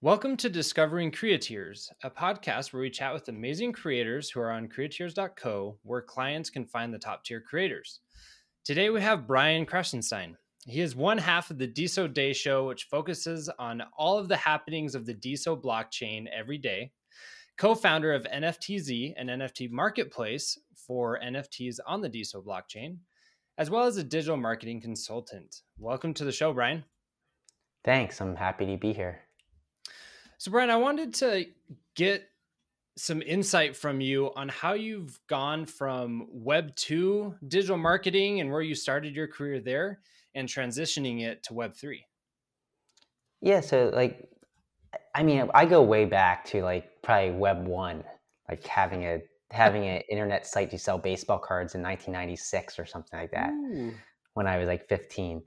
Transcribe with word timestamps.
Welcome 0.00 0.36
to 0.36 0.48
Discovering 0.48 1.10
Creatiers, 1.10 1.90
a 2.04 2.10
podcast 2.10 2.72
where 2.72 2.82
we 2.82 2.88
chat 2.88 3.12
with 3.12 3.26
amazing 3.26 3.72
creators 3.72 4.30
who 4.30 4.38
are 4.38 4.52
on 4.52 4.68
creatiers.co, 4.68 5.76
where 5.82 6.02
clients 6.02 6.50
can 6.50 6.64
find 6.64 6.94
the 6.94 7.00
top 7.00 7.24
tier 7.24 7.40
creators. 7.40 7.98
Today 8.64 8.90
we 8.90 9.00
have 9.00 9.26
Brian 9.26 9.66
Krassenstein. 9.66 10.36
He 10.66 10.82
is 10.82 10.94
one 10.94 11.18
half 11.18 11.50
of 11.50 11.58
the 11.58 11.66
DeSo 11.66 12.14
Day 12.14 12.32
Show, 12.32 12.68
which 12.68 12.84
focuses 12.84 13.50
on 13.58 13.82
all 13.98 14.16
of 14.20 14.28
the 14.28 14.36
happenings 14.36 14.94
of 14.94 15.04
the 15.04 15.14
DeSo 15.14 15.60
blockchain 15.60 16.26
every 16.28 16.58
day, 16.58 16.92
co 17.56 17.74
founder 17.74 18.14
of 18.14 18.22
NFTZ, 18.22 19.14
an 19.16 19.26
NFT 19.26 19.68
marketplace 19.68 20.56
for 20.76 21.18
NFTs 21.20 21.78
on 21.88 22.02
the 22.02 22.10
DeSo 22.10 22.36
blockchain, 22.36 22.98
as 23.58 23.68
well 23.68 23.82
as 23.82 23.96
a 23.96 24.04
digital 24.04 24.36
marketing 24.36 24.80
consultant. 24.80 25.62
Welcome 25.76 26.14
to 26.14 26.24
the 26.24 26.30
show, 26.30 26.52
Brian. 26.52 26.84
Thanks. 27.82 28.20
I'm 28.20 28.36
happy 28.36 28.64
to 28.66 28.76
be 28.76 28.92
here. 28.92 29.22
So, 30.38 30.52
Brian, 30.52 30.70
I 30.70 30.76
wanted 30.76 31.14
to 31.14 31.46
get 31.96 32.28
some 32.96 33.22
insight 33.22 33.76
from 33.76 34.00
you 34.00 34.32
on 34.36 34.48
how 34.48 34.74
you've 34.74 35.18
gone 35.28 35.66
from 35.66 36.28
Web 36.30 36.74
2 36.76 37.34
digital 37.46 37.76
marketing 37.76 38.40
and 38.40 38.50
where 38.50 38.62
you 38.62 38.74
started 38.76 39.14
your 39.14 39.26
career 39.26 39.60
there 39.60 40.00
and 40.36 40.48
transitioning 40.48 41.22
it 41.22 41.42
to 41.44 41.54
Web 41.54 41.74
3. 41.74 42.04
Yeah. 43.40 43.60
So, 43.60 43.90
like, 43.92 44.28
I 45.14 45.24
mean, 45.24 45.50
I 45.54 45.64
go 45.64 45.82
way 45.82 46.04
back 46.04 46.44
to 46.46 46.62
like 46.62 47.02
probably 47.02 47.32
Web 47.32 47.66
1, 47.66 48.04
like 48.48 48.64
having 48.64 49.04
a 49.04 49.20
having 49.50 49.86
an 49.86 50.02
internet 50.10 50.46
site 50.46 50.70
to 50.70 50.78
sell 50.78 50.98
baseball 50.98 51.38
cards 51.38 51.74
in 51.74 51.82
1996 51.82 52.78
or 52.78 52.86
something 52.86 53.18
like 53.18 53.30
that 53.30 53.50
Ooh. 53.50 53.92
when 54.34 54.46
I 54.46 54.58
was 54.58 54.68
like 54.68 54.86
15. 54.88 55.42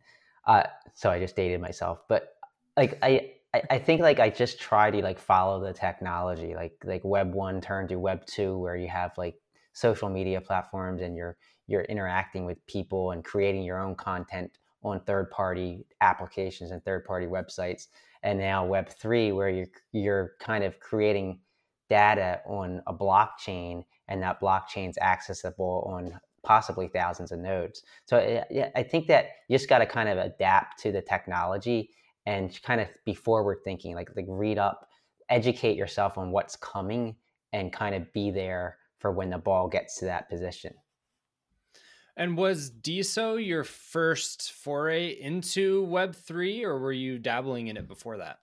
Uh, 0.47 0.63
so 0.95 1.09
I 1.09 1.19
just 1.19 1.35
dated 1.35 1.61
myself, 1.61 1.99
but 2.09 2.35
like 2.75 2.97
I 3.01 3.33
I, 3.53 3.61
I 3.71 3.79
think 3.79 4.01
like 4.01 4.19
I 4.19 4.29
just 4.29 4.59
try 4.59 4.91
to 4.91 5.01
like 5.01 5.19
follow 5.19 5.59
the 5.59 5.73
technology, 5.73 6.55
like 6.55 6.73
like 6.83 7.01
Web 7.03 7.33
one 7.33 7.61
turned 7.61 7.89
to 7.89 7.97
Web 7.97 8.25
two, 8.25 8.57
where 8.57 8.75
you 8.75 8.87
have 8.87 9.11
like 9.17 9.35
social 9.73 10.09
media 10.09 10.41
platforms 10.41 11.01
and 11.01 11.15
you're 11.15 11.37
you're 11.67 11.83
interacting 11.83 12.45
with 12.45 12.65
people 12.67 13.11
and 13.11 13.23
creating 13.23 13.63
your 13.63 13.79
own 13.79 13.95
content 13.95 14.57
on 14.83 14.99
third 15.01 15.29
party 15.31 15.85
applications 16.01 16.71
and 16.71 16.83
third 16.83 17.05
party 17.05 17.27
websites. 17.27 17.87
And 18.23 18.39
now 18.39 18.65
Web 18.65 18.89
three, 18.89 19.31
where 19.31 19.49
you're 19.49 19.67
you're 19.91 20.31
kind 20.39 20.63
of 20.63 20.79
creating 20.79 21.39
data 21.89 22.41
on 22.45 22.81
a 22.87 22.93
blockchain, 22.93 23.83
and 24.07 24.21
that 24.23 24.39
blockchain's 24.39 24.97
accessible 24.99 25.91
on 25.93 26.19
possibly 26.43 26.87
thousands 26.87 27.31
of 27.31 27.39
nodes. 27.39 27.83
So 28.05 28.43
yeah, 28.49 28.69
I 28.75 28.83
think 28.83 29.07
that 29.07 29.27
you 29.47 29.57
just 29.57 29.69
got 29.69 29.79
to 29.79 29.85
kind 29.85 30.09
of 30.09 30.17
adapt 30.17 30.79
to 30.79 30.91
the 30.91 31.01
technology 31.01 31.89
and 32.25 32.61
kind 32.63 32.81
of 32.81 32.87
be 33.05 33.13
forward 33.13 33.59
thinking, 33.63 33.95
like 33.95 34.09
like 34.15 34.25
read 34.27 34.57
up, 34.57 34.87
educate 35.29 35.77
yourself 35.77 36.17
on 36.17 36.31
what's 36.31 36.55
coming, 36.55 37.15
and 37.53 37.73
kind 37.73 37.95
of 37.95 38.11
be 38.13 38.31
there 38.31 38.77
for 38.99 39.11
when 39.11 39.29
the 39.29 39.37
ball 39.37 39.67
gets 39.67 39.97
to 39.99 40.05
that 40.05 40.29
position. 40.29 40.73
And 42.17 42.37
was 42.37 42.69
DeSo 42.69 43.43
your 43.43 43.63
first 43.63 44.51
foray 44.51 45.09
into 45.09 45.83
Web 45.85 46.15
three, 46.15 46.63
or 46.63 46.77
were 46.77 46.91
you 46.91 47.17
dabbling 47.17 47.67
in 47.67 47.77
it 47.77 47.87
before 47.87 48.17
that? 48.17 48.39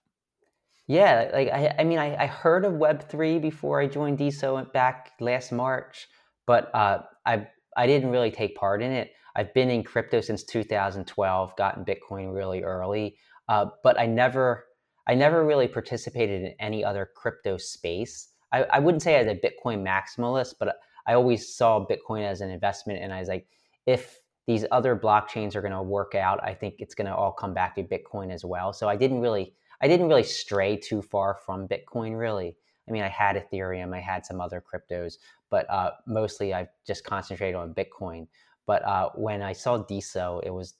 Yeah, 0.87 1.29
like 1.31 1.49
I, 1.49 1.75
I 1.77 1.83
mean, 1.83 1.99
I, 1.99 2.23
I 2.23 2.25
heard 2.25 2.65
of 2.65 2.73
Web 2.73 3.07
three 3.07 3.37
before 3.37 3.79
I 3.79 3.85
joined 3.85 4.17
DeSo 4.17 4.73
back 4.73 5.11
last 5.19 5.51
March, 5.51 6.07
but 6.47 6.73
uh, 6.73 7.03
I 7.25 7.47
I 7.77 7.85
didn't 7.87 8.09
really 8.09 8.31
take 8.31 8.55
part 8.55 8.81
in 8.81 8.91
it. 8.91 9.11
I've 9.35 9.53
been 9.53 9.69
in 9.69 9.83
crypto 9.83 10.19
since 10.19 10.43
2012, 10.43 11.55
gotten 11.55 11.85
Bitcoin 11.85 12.35
really 12.35 12.63
early. 12.63 13.17
Uh, 13.49 13.65
but 13.83 13.99
I 13.99 14.05
never, 14.05 14.65
I 15.07 15.15
never 15.15 15.43
really 15.43 15.67
participated 15.67 16.43
in 16.43 16.53
any 16.59 16.85
other 16.85 17.09
crypto 17.15 17.57
space. 17.57 18.29
I, 18.53 18.63
I 18.63 18.79
wouldn't 18.79 19.01
say 19.01 19.15
as 19.15 19.27
a 19.27 19.35
Bitcoin 19.35 19.83
maximalist, 19.83 20.53
but 20.59 20.77
I 21.07 21.15
always 21.15 21.53
saw 21.53 21.85
Bitcoin 21.85 22.23
as 22.23 22.41
an 22.41 22.51
investment, 22.51 23.03
and 23.03 23.11
I 23.11 23.19
was 23.19 23.27
like, 23.27 23.47
if 23.87 24.19
these 24.45 24.65
other 24.71 24.95
blockchains 24.95 25.55
are 25.55 25.61
going 25.61 25.73
to 25.73 25.81
work 25.81 26.13
out, 26.15 26.39
I 26.43 26.53
think 26.53 26.75
it's 26.77 26.95
going 26.95 27.07
to 27.07 27.15
all 27.15 27.31
come 27.31 27.53
back 27.53 27.75
to 27.75 27.83
Bitcoin 27.83 28.31
as 28.31 28.45
well. 28.45 28.71
So 28.71 28.87
I 28.87 28.95
didn't 28.95 29.19
really, 29.19 29.53
I 29.81 29.87
didn't 29.87 30.07
really 30.07 30.23
stray 30.23 30.77
too 30.77 31.01
far 31.01 31.39
from 31.45 31.67
Bitcoin, 31.67 32.17
really. 32.17 32.55
I 32.87 32.91
mean, 32.91 33.03
I 33.03 33.09
had 33.09 33.35
Ethereum, 33.35 33.95
I 33.95 33.99
had 33.99 34.25
some 34.25 34.41
other 34.41 34.61
cryptos, 34.61 35.17
but 35.49 35.69
uh, 35.69 35.91
mostly 36.05 36.53
I've 36.53 36.69
just 36.85 37.03
concentrated 37.03 37.55
on 37.55 37.73
Bitcoin. 37.73 38.27
But 38.65 38.83
uh, 38.85 39.09
when 39.15 39.41
I 39.41 39.53
saw 39.53 39.83
DeSo, 39.83 40.41
it 40.43 40.51
was 40.51 40.75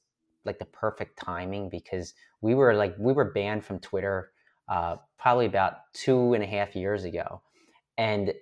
like 0.49 0.57
the 0.57 0.65
perfect 0.65 1.19
timing 1.19 1.69
because 1.69 2.15
we 2.41 2.55
were 2.55 2.73
like 2.73 2.95
we 2.97 3.13
were 3.13 3.31
banned 3.31 3.63
from 3.63 3.79
Twitter 3.79 4.31
uh, 4.67 4.95
probably 5.19 5.45
about 5.45 5.73
two 5.93 6.33
and 6.33 6.43
a 6.43 6.47
half 6.47 6.75
years 6.75 7.03
ago, 7.03 7.41
and 7.99 8.33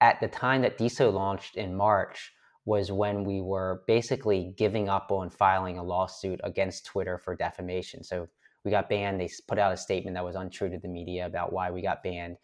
at 0.00 0.20
the 0.20 0.28
time 0.28 0.62
that 0.62 0.78
DeSo 0.78 1.12
launched 1.12 1.56
in 1.56 1.74
March 1.74 2.32
was 2.64 2.92
when 2.92 3.24
we 3.24 3.40
were 3.40 3.82
basically 3.86 4.54
giving 4.56 4.88
up 4.88 5.10
on 5.10 5.28
filing 5.28 5.78
a 5.78 5.82
lawsuit 5.82 6.40
against 6.44 6.86
Twitter 6.86 7.18
for 7.18 7.34
defamation. 7.34 8.02
So 8.02 8.28
we 8.64 8.70
got 8.70 8.88
banned. 8.88 9.20
They 9.20 9.30
put 9.46 9.58
out 9.58 9.72
a 9.72 9.76
statement 9.76 10.14
that 10.14 10.24
was 10.24 10.34
untrue 10.34 10.68
to 10.70 10.78
the 10.78 10.88
media 10.88 11.26
about 11.26 11.52
why 11.52 11.70
we 11.70 11.82
got 11.82 12.02
banned, 12.02 12.36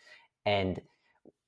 and 0.46 0.80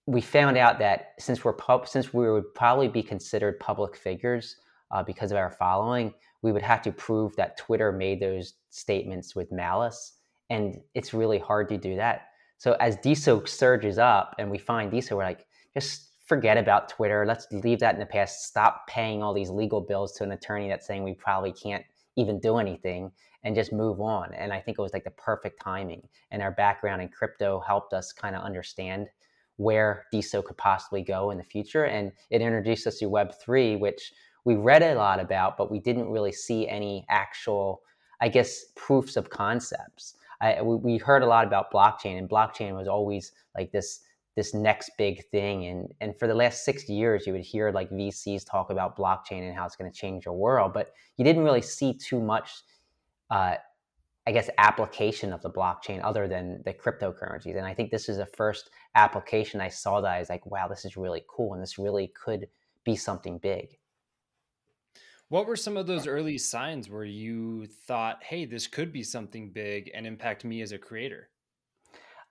we 0.07 0.21
found 0.21 0.57
out 0.57 0.79
that 0.79 1.15
since 1.19 1.45
we're 1.45 1.55
pub- 1.55 1.89
since 1.89 2.15
we 2.15 2.31
would 2.31 2.55
probably 2.55 2.89
be 2.89 3.03
considered 3.03 3.59
public 3.59 3.97
figures 3.97 4.57
uh, 4.91 5.03
because 5.03 5.33
of 5.33 5.37
our 5.37 5.51
following, 5.51 6.15
we 6.45 6.53
would 6.53 6.63
have 6.63 6.83
to 6.83 6.93
prove 6.93 7.35
that 7.37 7.57
Twitter 7.57 7.91
made 7.91 8.21
those 8.21 8.53
statements 8.69 9.35
with 9.35 9.51
malice. 9.51 10.13
And 10.51 10.79
it's 10.95 11.15
really 11.15 11.39
hard 11.39 11.71
to 11.71 11.79
do 11.79 11.97
that. 11.97 12.27
So 12.59 12.75
as 12.81 12.99
DeSo 12.99 13.49
surges 13.49 13.97
up 13.97 14.35
and 14.39 14.51
we 14.51 14.59
find 14.59 14.93
DeSo, 14.93 15.17
we're 15.17 15.25
like, 15.25 15.47
just 15.73 16.11
forget 16.27 16.59
about 16.59 16.91
Twitter. 16.91 17.25
Let's 17.27 17.47
leave 17.51 17.81
that 17.81 17.95
in 17.95 18.01
the 18.01 18.05
past. 18.05 18.45
Stop 18.45 18.87
paying 18.87 19.23
all 19.23 19.33
these 19.33 19.49
legal 19.49 19.81
bills 19.81 20.13
to 20.13 20.25
an 20.25 20.33
attorney 20.33 20.69
that's 20.69 20.87
saying 20.87 21.03
we 21.03 21.15
probably 21.15 21.51
can't 21.51 21.85
even 22.17 22.39
do 22.41 22.59
anything 22.59 23.11
and 23.43 23.57
just 23.57 23.73
move 23.73 23.99
on. 24.03 24.35
And 24.35 24.53
I 24.53 24.61
think 24.61 24.79
it 24.79 24.83
was 24.83 24.93
like 24.93 25.05
the 25.05 25.13
perfect 25.13 25.63
timing. 25.63 26.07
And 26.31 26.43
our 26.43 26.53
background 26.53 27.01
in 27.01 27.09
crypto 27.09 27.63
helped 27.67 27.95
us 27.95 28.13
kind 28.13 28.37
of 28.37 28.43
understand 28.43 29.09
where 29.57 30.05
DeSo 30.13 30.45
could 30.45 30.59
possibly 30.59 31.01
go 31.01 31.31
in 31.31 31.39
the 31.39 31.45
future. 31.45 31.85
And 31.85 32.13
it 32.29 32.43
introduced 32.43 32.87
us 32.87 32.99
to 32.99 33.07
Web3, 33.07 33.79
which 33.81 34.13
we 34.45 34.57
read 34.57 34.83
a 34.83 34.95
lot 34.95 35.21
about, 35.21 35.57
but 35.57 35.71
we 35.71 35.79
didn't 35.79 36.09
really 36.09 36.33
see 36.33 36.69
any 36.69 37.05
actual, 37.09 37.83
I 38.21 38.29
guess, 38.29 38.67
proofs 38.75 39.17
of 39.17 39.31
concepts. 39.31 40.17
I, 40.41 40.61
we, 40.61 40.99
heard 40.99 41.23
a 41.23 41.27
lot 41.27 41.47
about 41.47 41.73
blockchain, 41.73 42.19
and 42.19 42.29
blockchain 42.29 42.77
was 42.77 42.89
always 42.89 43.33
like 43.57 43.73
this 43.73 44.01
this 44.37 44.53
next 44.53 44.91
big 44.99 45.25
thing. 45.31 45.67
And 45.67 45.95
and 46.01 46.19
for 46.19 46.27
the 46.27 46.35
last 46.35 46.65
six 46.65 46.89
years, 46.89 47.27
you 47.27 47.33
would 47.33 47.43
hear 47.43 47.71
like 47.71 47.91
VCs 47.91 48.45
talk 48.45 48.71
about 48.71 48.97
blockchain 48.97 49.47
and 49.47 49.55
how 49.55 49.65
it's 49.65 49.77
going 49.77 49.91
to 49.91 49.97
change 49.97 50.27
your 50.27 50.35
world, 50.35 50.73
but 50.75 50.93
you 51.17 51.25
didn't 51.25 51.45
really 51.45 51.63
see 51.63 51.95
too 51.95 52.21
much. 52.21 52.51
Uh, 53.31 53.55
I 54.27 54.33
guess 54.33 54.49
application 54.57 55.35
of 55.35 55.43
the 55.43 55.51
blockchain 55.51 56.01
other 56.03 56.27
than 56.27 56.63
the 56.65 56.73
cryptocurrencies. 56.73 57.57
And 57.57 57.67
I 57.67 57.75
think 57.75 57.91
this 57.91 58.09
is 58.09 58.17
the 58.17 58.27
first 58.27 58.71
application 58.95 59.61
I 59.61 59.69
saw 59.69 60.01
that 60.01 60.11
I 60.11 60.19
was 60.19 60.31
like, 60.31 60.47
wow, 60.47 60.67
this 60.67 60.87
is 60.87 60.97
really 60.97 61.25
cool 61.29 61.53
and 61.53 61.63
this 61.63 61.79
really 61.79 62.09
could 62.09 62.49
be 62.85 62.97
something 62.97 63.37
big. 63.37 63.77
What 65.29 65.47
were 65.47 65.57
some 65.57 65.77
of 65.77 65.87
those 65.87 66.07
early 66.07 66.39
signs 66.39 66.91
where 66.91 67.05
you 67.05 67.67
thought, 67.67 68.23
hey, 68.23 68.45
this 68.45 68.67
could 68.67 68.93
be 68.93 69.03
something 69.03 69.51
big 69.51 69.91
and 69.95 70.07
impact 70.07 70.45
me 70.45 70.61
as 70.61 70.73
a 70.73 70.79
creator? 70.79 71.31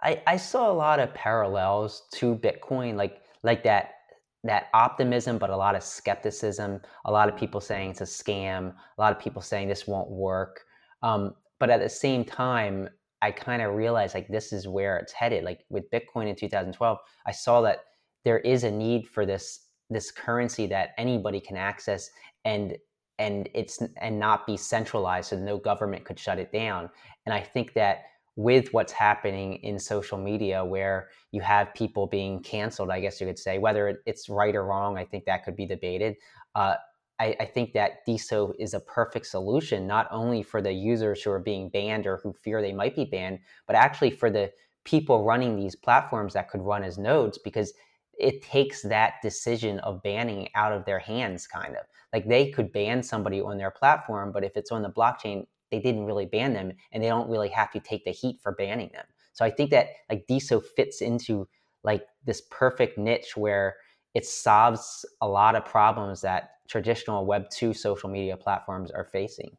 I, 0.02 0.22
I 0.28 0.38
saw 0.38 0.72
a 0.72 0.74
lot 0.74 1.00
of 1.00 1.14
parallels 1.14 2.04
to 2.16 2.36
Bitcoin, 2.36 2.96
like 2.96 3.22
like 3.42 3.64
that 3.64 3.96
that 4.44 4.68
optimism, 4.74 5.38
but 5.38 5.50
a 5.50 5.56
lot 5.56 5.76
of 5.76 5.84
skepticism. 5.84 6.82
A 7.06 7.12
lot 7.12 7.30
of 7.30 7.38
people 7.38 7.62
saying 7.62 7.92
it's 7.92 8.02
a 8.02 8.04
scam. 8.04 8.74
A 8.98 9.02
lot 9.02 9.16
of 9.16 9.20
people 9.20 9.42
saying 9.42 9.70
this 9.70 9.88
won't 9.88 10.10
work. 10.10 10.62
Um, 11.02 11.34
but 11.60 11.70
at 11.70 11.80
the 11.80 11.90
same 11.90 12.26
time, 12.26 12.90
I 13.22 13.32
kind 13.32 13.62
of 13.62 13.74
realized 13.74 14.16
like 14.16 14.28
this 14.28 14.52
is 14.52 14.68
where 14.68 14.98
it's 14.98 15.14
headed. 15.14 15.46
Like 15.46 15.62
with 15.70 15.90
Bitcoin 15.92 16.28
in 16.28 16.36
2012, 16.36 16.98
I 17.26 17.32
saw 17.32 17.62
that 17.62 17.86
there 18.26 18.40
is 18.40 18.66
a 18.66 18.72
need 18.72 19.08
for 19.08 19.26
this 19.26 19.68
this 19.94 20.12
currency 20.12 20.68
that 20.68 20.90
anybody 20.98 21.40
can 21.40 21.58
access 21.58 22.10
and 22.46 22.78
and 23.20 23.48
it's 23.54 23.82
and 24.02 24.20
not 24.20 24.48
be 24.48 24.58
centralized 24.58 25.30
so 25.30 25.38
no 25.38 25.58
government 25.58 26.04
could 26.04 26.20
shut 26.20 26.40
it 26.40 26.52
down. 26.52 26.90
And 27.26 27.34
i 27.34 27.40
think 27.40 27.74
that 27.74 28.04
with 28.36 28.74
what's 28.74 28.92
happening 28.92 29.56
in 29.58 29.78
social 29.78 30.18
media 30.18 30.66
where 30.66 31.10
you 31.32 31.40
have 31.42 31.72
people 31.76 32.08
being 32.08 32.42
canceled 32.42 32.90
i 32.90 33.00
guess 33.00 33.22
you 33.22 33.28
could 33.28 33.38
say 33.38 33.60
whether 33.60 34.02
it's 34.08 34.28
right 34.28 34.56
or 34.56 34.66
wrong 34.66 34.98
i 34.98 35.06
think 35.06 35.24
that 35.26 35.46
could 35.46 35.56
be 35.56 35.68
debated. 35.68 36.16
Uh, 36.56 36.76
I, 37.20 37.36
I, 37.40 37.46
think 37.46 37.74
that 37.74 38.06
DeSo 38.08 38.54
is 38.60 38.74
a 38.74 38.80
perfect 38.80 39.28
solution, 39.28 39.88
not 39.88 40.08
only 40.12 40.44
for 40.44 40.62
the 40.62 40.74
users 40.74 41.22
who 41.22 41.32
are 41.32 41.40
being 41.40 41.70
banned 41.70 42.08
or 42.08 42.18
who 42.18 42.34
fear 42.34 42.62
they 42.62 42.74
might 42.74 42.96
be 42.96 43.06
banned, 43.06 43.40
but 43.68 43.76
actually 43.76 44.12
for 44.12 44.30
the 44.30 44.52
people 44.84 45.24
running 45.24 45.56
these 45.56 45.76
platforms 45.76 46.34
that 46.34 46.50
could 46.50 46.62
run 46.62 46.84
as 46.84 46.98
nodes, 46.98 47.38
because 47.38 47.74
it 48.20 48.42
takes 48.42 48.82
that 48.84 49.16
decision 49.22 49.80
of 49.80 50.04
banning 50.04 50.50
out 50.56 50.72
of 50.72 50.86
their 50.86 51.00
hands, 51.00 51.48
kind 51.48 51.76
of. 51.76 51.86
Like 52.12 52.28
they 52.28 52.52
could 52.52 52.72
ban 52.72 53.04
somebody 53.04 53.42
on 53.42 53.58
their 53.58 53.72
platform, 53.72 54.32
but 54.32 54.44
if 54.44 54.56
it's 54.56 54.72
on 54.72 54.84
the 54.84 54.90
blockchain, 54.90 55.46
they 55.72 55.80
didn't 55.80 56.06
really 56.06 56.28
ban 56.28 56.54
them 56.54 56.72
and 56.92 57.04
they 57.04 57.08
don't 57.08 57.30
really 57.30 57.50
have 57.50 57.72
to 57.72 57.80
take 57.80 58.06
the 58.06 58.12
heat 58.12 58.40
for 58.42 58.52
banning 58.52 58.92
them. 58.94 59.06
So 59.34 59.44
I 59.44 59.50
think 59.50 59.72
that 59.72 59.88
like 60.10 60.28
DeSo 60.28 60.64
fits 60.64 61.02
into 61.02 61.48
like 61.84 62.06
this 62.24 62.42
perfect 62.52 62.98
niche 62.98 63.36
where 63.36 63.78
it 64.14 64.26
solves 64.26 65.06
a 65.22 65.28
lot 65.28 65.56
of 65.56 65.66
problems 65.66 66.22
that 66.22 66.52
traditional 66.68 67.26
Web 67.26 67.50
two 67.50 67.74
social 67.74 68.10
media 68.10 68.38
platforms 68.38 68.92
are 68.92 69.04
facing. 69.04 69.58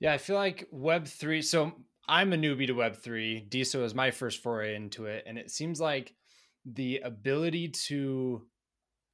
Yeah, 0.00 0.12
I 0.12 0.18
feel 0.18 0.36
like 0.36 0.68
Web 0.70 1.06
three. 1.06 1.42
So 1.42 1.72
I'm 2.08 2.32
a 2.32 2.36
newbie 2.36 2.66
to 2.66 2.72
Web 2.72 2.96
three. 2.96 3.46
DeSo 3.48 3.84
is 3.84 3.94
my 3.94 4.10
first 4.10 4.42
foray 4.42 4.74
into 4.74 5.06
it, 5.06 5.24
and 5.26 5.38
it 5.38 5.50
seems 5.50 5.80
like 5.80 6.14
the 6.74 6.98
ability 7.04 7.68
to 7.68 8.42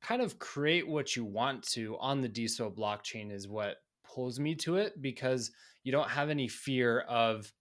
kind 0.03 0.23
of 0.23 0.39
create 0.39 0.89
what 0.89 1.15
you 1.15 1.25
want 1.25 1.63
to 1.63 1.97
on 2.01 2.21
the 2.21 2.29
DeSo 2.29 2.75
blockchain 2.75 3.31
is 3.31 3.47
what 3.47 3.77
pulls 4.05 4.41
me 4.41 4.55
to 4.57 4.77
it 4.77 5.01
because 5.01 5.53
you 5.85 5.93
don't 5.93 6.11
have 6.11 6.31
any 6.31 6.49
fear 6.49 7.01
of 7.01 7.53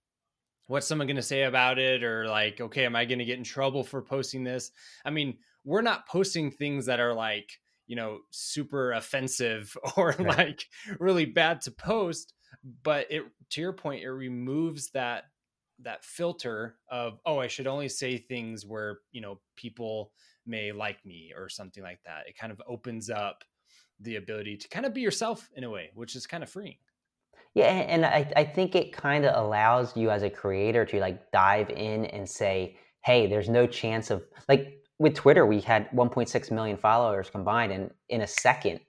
what's 0.66 0.86
someone 0.86 1.06
going 1.06 1.16
to 1.16 1.22
say 1.22 1.42
about 1.42 1.78
it 1.78 2.02
or 2.02 2.26
like 2.26 2.60
okay 2.60 2.84
am 2.84 2.96
i 2.96 3.04
going 3.04 3.18
to 3.18 3.24
get 3.24 3.38
in 3.38 3.44
trouble 3.44 3.82
for 3.84 4.02
posting 4.02 4.44
this 4.44 4.70
i 5.04 5.10
mean 5.10 5.36
we're 5.64 5.82
not 5.82 6.06
posting 6.06 6.50
things 6.50 6.86
that 6.86 7.00
are 7.00 7.14
like 7.14 7.50
you 7.86 7.96
know 7.96 8.18
super 8.30 8.92
offensive 8.92 9.76
or 9.96 10.14
right. 10.18 10.38
like 10.38 10.66
really 10.98 11.24
bad 11.24 11.60
to 11.60 11.70
post 11.70 12.32
but 12.82 13.06
it 13.10 13.24
to 13.50 13.60
your 13.60 13.72
point 13.72 14.02
it 14.02 14.10
removes 14.10 14.90
that 14.90 15.24
that 15.82 16.04
filter 16.04 16.76
of 16.90 17.18
oh 17.26 17.38
i 17.38 17.46
should 17.46 17.66
only 17.66 17.88
say 17.88 18.16
things 18.16 18.64
where 18.66 19.00
you 19.12 19.20
know 19.20 19.38
people 19.56 20.12
may 20.46 20.72
like 20.72 21.04
me 21.06 21.32
or 21.36 21.48
something 21.48 21.84
like 21.84 22.00
that. 22.04 22.24
It 22.26 22.36
kind 22.36 22.50
of 22.50 22.60
opens 22.66 23.08
up 23.08 23.44
the 24.00 24.16
ability 24.16 24.56
to 24.56 24.68
kind 24.68 24.84
of 24.84 24.92
be 24.92 25.00
yourself 25.00 25.48
in 25.54 25.62
a 25.62 25.70
way 25.70 25.90
which 25.94 26.16
is 26.16 26.26
kind 26.26 26.42
of 26.42 26.50
freeing. 26.50 26.76
Yeah 27.54 27.66
and 27.66 28.04
i, 28.06 28.30
I 28.36 28.44
think 28.44 28.74
it 28.74 28.92
kind 28.92 29.24
of 29.24 29.36
allows 29.36 29.96
you 29.96 30.10
as 30.10 30.22
a 30.22 30.30
creator 30.30 30.84
to 30.86 31.00
like 31.00 31.30
dive 31.32 31.70
in 31.70 32.06
and 32.06 32.28
say 32.28 32.76
hey 33.04 33.26
there's 33.26 33.48
no 33.48 33.66
chance 33.66 34.10
of 34.10 34.24
like 34.48 34.78
with 34.98 35.14
twitter 35.14 35.44
we 35.46 35.60
had 35.60 35.90
1.6 35.90 36.50
million 36.50 36.76
followers 36.76 37.30
combined 37.30 37.72
and 37.72 37.90
in 38.08 38.22
a 38.22 38.26
second 38.26 38.80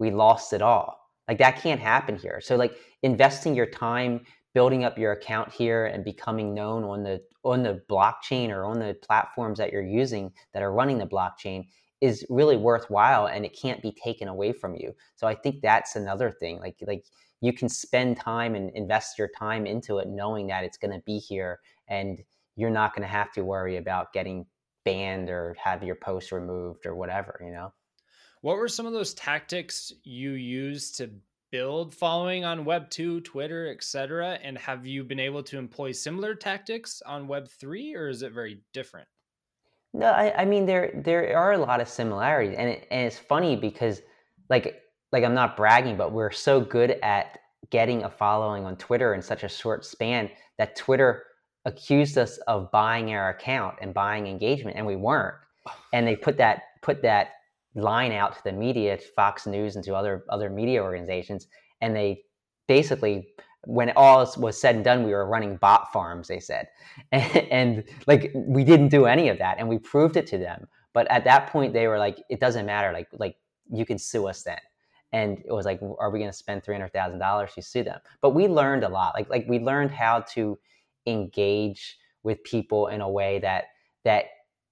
we 0.00 0.10
lost 0.10 0.52
it 0.52 0.62
all. 0.62 0.98
Like 1.28 1.38
that 1.38 1.60
can't 1.60 1.78
happen 1.78 2.16
here. 2.16 2.40
So 2.40 2.56
like 2.56 2.74
investing 3.04 3.54
your 3.54 3.66
time 3.66 4.22
building 4.54 4.84
up 4.84 4.98
your 4.98 5.12
account 5.12 5.52
here 5.52 5.86
and 5.86 6.04
becoming 6.04 6.54
known 6.54 6.84
on 6.84 7.02
the 7.02 7.22
on 7.44 7.62
the 7.62 7.82
blockchain 7.88 8.50
or 8.50 8.64
on 8.64 8.78
the 8.78 8.96
platforms 9.02 9.58
that 9.58 9.72
you're 9.72 9.82
using 9.82 10.32
that 10.52 10.62
are 10.62 10.72
running 10.72 10.98
the 10.98 11.06
blockchain 11.06 11.66
is 12.00 12.24
really 12.30 12.56
worthwhile 12.56 13.26
and 13.26 13.44
it 13.44 13.56
can't 13.60 13.82
be 13.82 13.92
taken 13.92 14.28
away 14.28 14.52
from 14.52 14.74
you. 14.74 14.94
So 15.16 15.26
I 15.26 15.34
think 15.34 15.60
that's 15.62 15.96
another 15.96 16.30
thing. 16.30 16.58
Like 16.60 16.76
like 16.86 17.04
you 17.40 17.52
can 17.52 17.68
spend 17.68 18.18
time 18.18 18.54
and 18.54 18.70
invest 18.74 19.18
your 19.18 19.30
time 19.38 19.66
into 19.66 19.98
it 19.98 20.08
knowing 20.08 20.46
that 20.48 20.64
it's 20.64 20.76
going 20.76 20.92
to 20.92 21.02
be 21.06 21.18
here 21.18 21.60
and 21.88 22.20
you're 22.56 22.70
not 22.70 22.94
going 22.94 23.06
to 23.06 23.12
have 23.12 23.32
to 23.32 23.44
worry 23.44 23.76
about 23.76 24.12
getting 24.12 24.46
banned 24.84 25.30
or 25.30 25.56
have 25.62 25.82
your 25.82 25.94
post 25.94 26.32
removed 26.32 26.84
or 26.86 26.94
whatever, 26.94 27.40
you 27.42 27.50
know. 27.50 27.72
What 28.42 28.56
were 28.56 28.68
some 28.68 28.86
of 28.86 28.92
those 28.92 29.14
tactics 29.14 29.92
you 30.02 30.32
used 30.32 30.96
to 30.96 31.10
build 31.50 31.94
following 31.94 32.44
on 32.44 32.64
web 32.64 32.88
2 32.90 33.20
twitter 33.22 33.70
etc 33.70 34.38
and 34.42 34.56
have 34.56 34.86
you 34.86 35.04
been 35.04 35.20
able 35.20 35.42
to 35.42 35.58
employ 35.58 35.92
similar 35.92 36.34
tactics 36.34 37.02
on 37.06 37.28
web 37.28 37.48
3 37.48 37.94
or 37.94 38.08
is 38.08 38.22
it 38.22 38.32
very 38.32 38.60
different? 38.72 39.08
No 39.92 40.06
i, 40.06 40.42
I 40.42 40.44
mean 40.44 40.66
there 40.66 40.92
there 40.94 41.36
are 41.36 41.52
a 41.52 41.58
lot 41.58 41.80
of 41.80 41.88
similarities 41.88 42.54
and, 42.56 42.68
it, 42.68 42.86
and 42.90 43.06
it's 43.06 43.18
funny 43.18 43.56
because 43.56 44.02
like 44.48 44.82
like 45.12 45.24
i'm 45.24 45.34
not 45.34 45.56
bragging 45.56 45.96
but 45.96 46.12
we're 46.12 46.30
so 46.30 46.60
good 46.60 46.92
at 47.02 47.38
getting 47.70 48.04
a 48.04 48.10
following 48.10 48.64
on 48.64 48.76
twitter 48.76 49.14
in 49.14 49.22
such 49.22 49.44
a 49.44 49.48
short 49.48 49.84
span 49.84 50.30
that 50.58 50.76
twitter 50.76 51.24
accused 51.64 52.18
us 52.18 52.38
of 52.46 52.70
buying 52.70 53.12
our 53.12 53.30
account 53.30 53.76
and 53.80 53.92
buying 53.92 54.26
engagement 54.26 54.76
and 54.76 54.86
we 54.86 54.96
weren't. 54.96 55.34
Oh. 55.68 55.74
And 55.92 56.06
they 56.06 56.16
put 56.16 56.36
that 56.38 56.62
put 56.82 57.02
that 57.02 57.32
line 57.74 58.12
out 58.12 58.36
to 58.36 58.40
the 58.44 58.52
media, 58.52 58.96
to 58.96 59.04
Fox 59.14 59.46
News, 59.46 59.76
and 59.76 59.84
to 59.84 59.94
other 59.94 60.24
other 60.28 60.50
media 60.50 60.82
organizations, 60.82 61.46
and 61.80 61.94
they 61.94 62.22
basically 62.66 63.28
when 63.64 63.92
all 63.94 64.32
was 64.38 64.58
said 64.58 64.74
and 64.76 64.84
done, 64.84 65.04
we 65.04 65.12
were 65.12 65.26
running 65.26 65.56
bot 65.56 65.92
farms. 65.92 66.28
They 66.28 66.40
said, 66.40 66.68
and, 67.12 67.36
and, 67.50 67.84
like 68.06 68.32
we 68.34 68.64
didn't 68.64 68.88
do 68.88 69.06
any 69.06 69.28
of 69.28 69.38
that, 69.38 69.58
and 69.58 69.68
we 69.68 69.78
proved 69.78 70.16
it 70.16 70.26
to 70.28 70.38
them. 70.38 70.66
But 70.92 71.10
at 71.10 71.24
that 71.24 71.48
point, 71.48 71.72
they 71.72 71.86
were 71.86 71.98
like, 71.98 72.22
"It 72.28 72.40
doesn't 72.40 72.66
matter. 72.66 72.92
Like, 72.92 73.08
like 73.12 73.36
you 73.70 73.86
can 73.86 73.98
sue 73.98 74.26
us 74.26 74.42
then." 74.42 74.58
And 75.12 75.38
it 75.44 75.52
was 75.52 75.66
like, 75.66 75.80
"Are 75.98 76.10
we 76.10 76.18
going 76.18 76.30
to 76.30 76.36
spend 76.36 76.64
three 76.64 76.74
hundred 76.74 76.92
thousand 76.92 77.18
dollars 77.18 77.52
to 77.54 77.62
sue 77.62 77.84
them?" 77.84 78.00
But 78.20 78.30
we 78.30 78.48
learned 78.48 78.84
a 78.84 78.88
lot. 78.88 79.14
Like, 79.14 79.28
like 79.28 79.46
we 79.48 79.58
learned 79.58 79.90
how 79.90 80.20
to 80.34 80.58
engage 81.06 81.98
with 82.22 82.42
people 82.44 82.88
in 82.88 83.00
a 83.00 83.10
way 83.10 83.38
that 83.40 83.64
that 84.04 84.24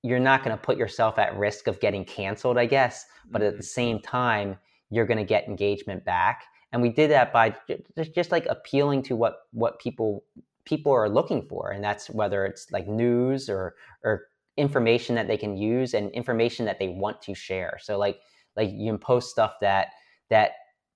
you're 0.02 0.20
not 0.20 0.44
going 0.44 0.56
to 0.56 0.62
put 0.62 0.76
yourself 0.76 1.18
at 1.18 1.36
risk 1.36 1.66
of 1.66 1.80
getting 1.80 2.04
canceled, 2.04 2.58
I 2.58 2.66
guess. 2.66 3.04
But 3.30 3.42
at 3.42 3.54
the 3.54 3.58
mm-hmm. 3.58 3.64
same 3.64 4.00
time, 4.00 4.58
you're 4.90 5.06
going 5.06 5.18
to 5.18 5.24
get 5.24 5.48
engagement 5.48 6.04
back. 6.04 6.44
And 6.72 6.82
we 6.82 6.90
did 6.90 7.10
that 7.10 7.32
by 7.32 7.54
just, 7.96 8.14
just 8.14 8.32
like 8.32 8.46
appealing 8.46 9.02
to 9.04 9.16
what 9.16 9.40
what 9.52 9.78
people 9.80 10.24
people 10.64 10.92
are 10.92 11.08
looking 11.08 11.42
for, 11.42 11.70
and 11.70 11.82
that's 11.82 12.10
whether 12.10 12.44
it's 12.44 12.70
like 12.70 12.86
news 12.86 13.48
or 13.48 13.74
or 14.04 14.26
information 14.58 15.14
that 15.14 15.28
they 15.28 15.36
can 15.36 15.56
use 15.56 15.94
and 15.94 16.10
information 16.10 16.66
that 16.66 16.78
they 16.78 16.88
want 16.88 17.22
to 17.22 17.34
share. 17.34 17.78
So 17.80 17.96
like 17.96 18.20
like 18.54 18.70
you 18.70 18.90
can 18.90 18.98
post 18.98 19.30
stuff 19.30 19.54
that 19.62 19.88
that 20.28 20.52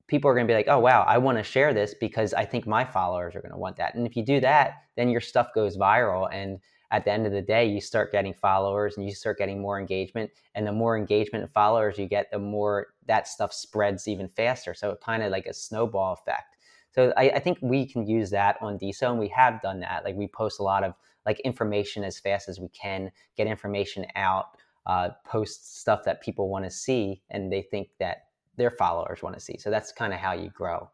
people 0.08 0.30
are 0.30 0.34
going 0.34 0.46
to 0.46 0.50
be 0.50 0.56
like, 0.56 0.68
oh 0.68 0.78
wow, 0.78 1.04
I 1.08 1.16
want 1.16 1.38
to 1.38 1.44
share 1.44 1.72
this 1.72 1.94
because 1.98 2.34
I 2.34 2.44
think 2.44 2.66
my 2.66 2.84
followers 2.84 3.34
are 3.34 3.40
going 3.40 3.52
to 3.52 3.58
want 3.58 3.76
that. 3.76 3.94
And 3.94 4.06
if 4.06 4.14
you 4.14 4.22
do 4.22 4.40
that, 4.40 4.74
then 4.96 5.08
your 5.08 5.22
stuff 5.22 5.48
goes 5.54 5.78
viral 5.78 6.28
and 6.30 6.58
at 6.92 7.06
the 7.06 7.10
end 7.10 7.26
of 7.26 7.32
the 7.32 7.42
day, 7.42 7.66
you 7.66 7.80
start 7.80 8.12
getting 8.12 8.34
followers 8.34 8.96
and 8.96 9.06
you 9.06 9.14
start 9.14 9.38
getting 9.38 9.60
more 9.60 9.80
engagement. 9.80 10.30
And 10.54 10.66
the 10.66 10.72
more 10.72 10.96
engagement 10.96 11.42
and 11.42 11.52
followers 11.52 11.98
you 11.98 12.06
get, 12.06 12.30
the 12.30 12.38
more 12.38 12.88
that 13.06 13.26
stuff 13.26 13.52
spreads 13.52 14.06
even 14.06 14.28
faster. 14.28 14.74
So 14.74 14.96
kind 15.02 15.22
of 15.22 15.32
like 15.32 15.46
a 15.46 15.54
snowball 15.54 16.12
effect. 16.12 16.58
So 16.94 17.12
I, 17.16 17.30
I, 17.30 17.38
think 17.38 17.56
we 17.62 17.86
can 17.86 18.06
use 18.06 18.28
that 18.30 18.58
on 18.60 18.78
DeSo, 18.78 19.08
and 19.08 19.18
we 19.18 19.28
have 19.28 19.62
done 19.62 19.80
that. 19.80 20.04
Like 20.04 20.14
we 20.14 20.28
post 20.28 20.60
a 20.60 20.62
lot 20.62 20.84
of 20.84 20.92
like 21.24 21.40
information 21.40 22.04
as 22.04 22.20
fast 22.20 22.50
as 22.50 22.60
we 22.60 22.68
can, 22.68 23.10
get 23.34 23.46
information 23.46 24.04
out, 24.14 24.58
uh, 24.84 25.08
post 25.24 25.80
stuff 25.80 26.04
that 26.04 26.22
people 26.22 26.50
want 26.50 26.66
to 26.66 26.70
see, 26.70 27.22
and 27.30 27.50
they 27.50 27.62
think 27.62 27.88
that 27.98 28.26
their 28.58 28.70
followers 28.70 29.22
want 29.22 29.34
to 29.34 29.40
see. 29.40 29.56
So 29.56 29.70
that's 29.70 29.90
kind 29.92 30.12
of 30.12 30.18
how 30.18 30.32
you 30.32 30.50
grow. 30.50 30.90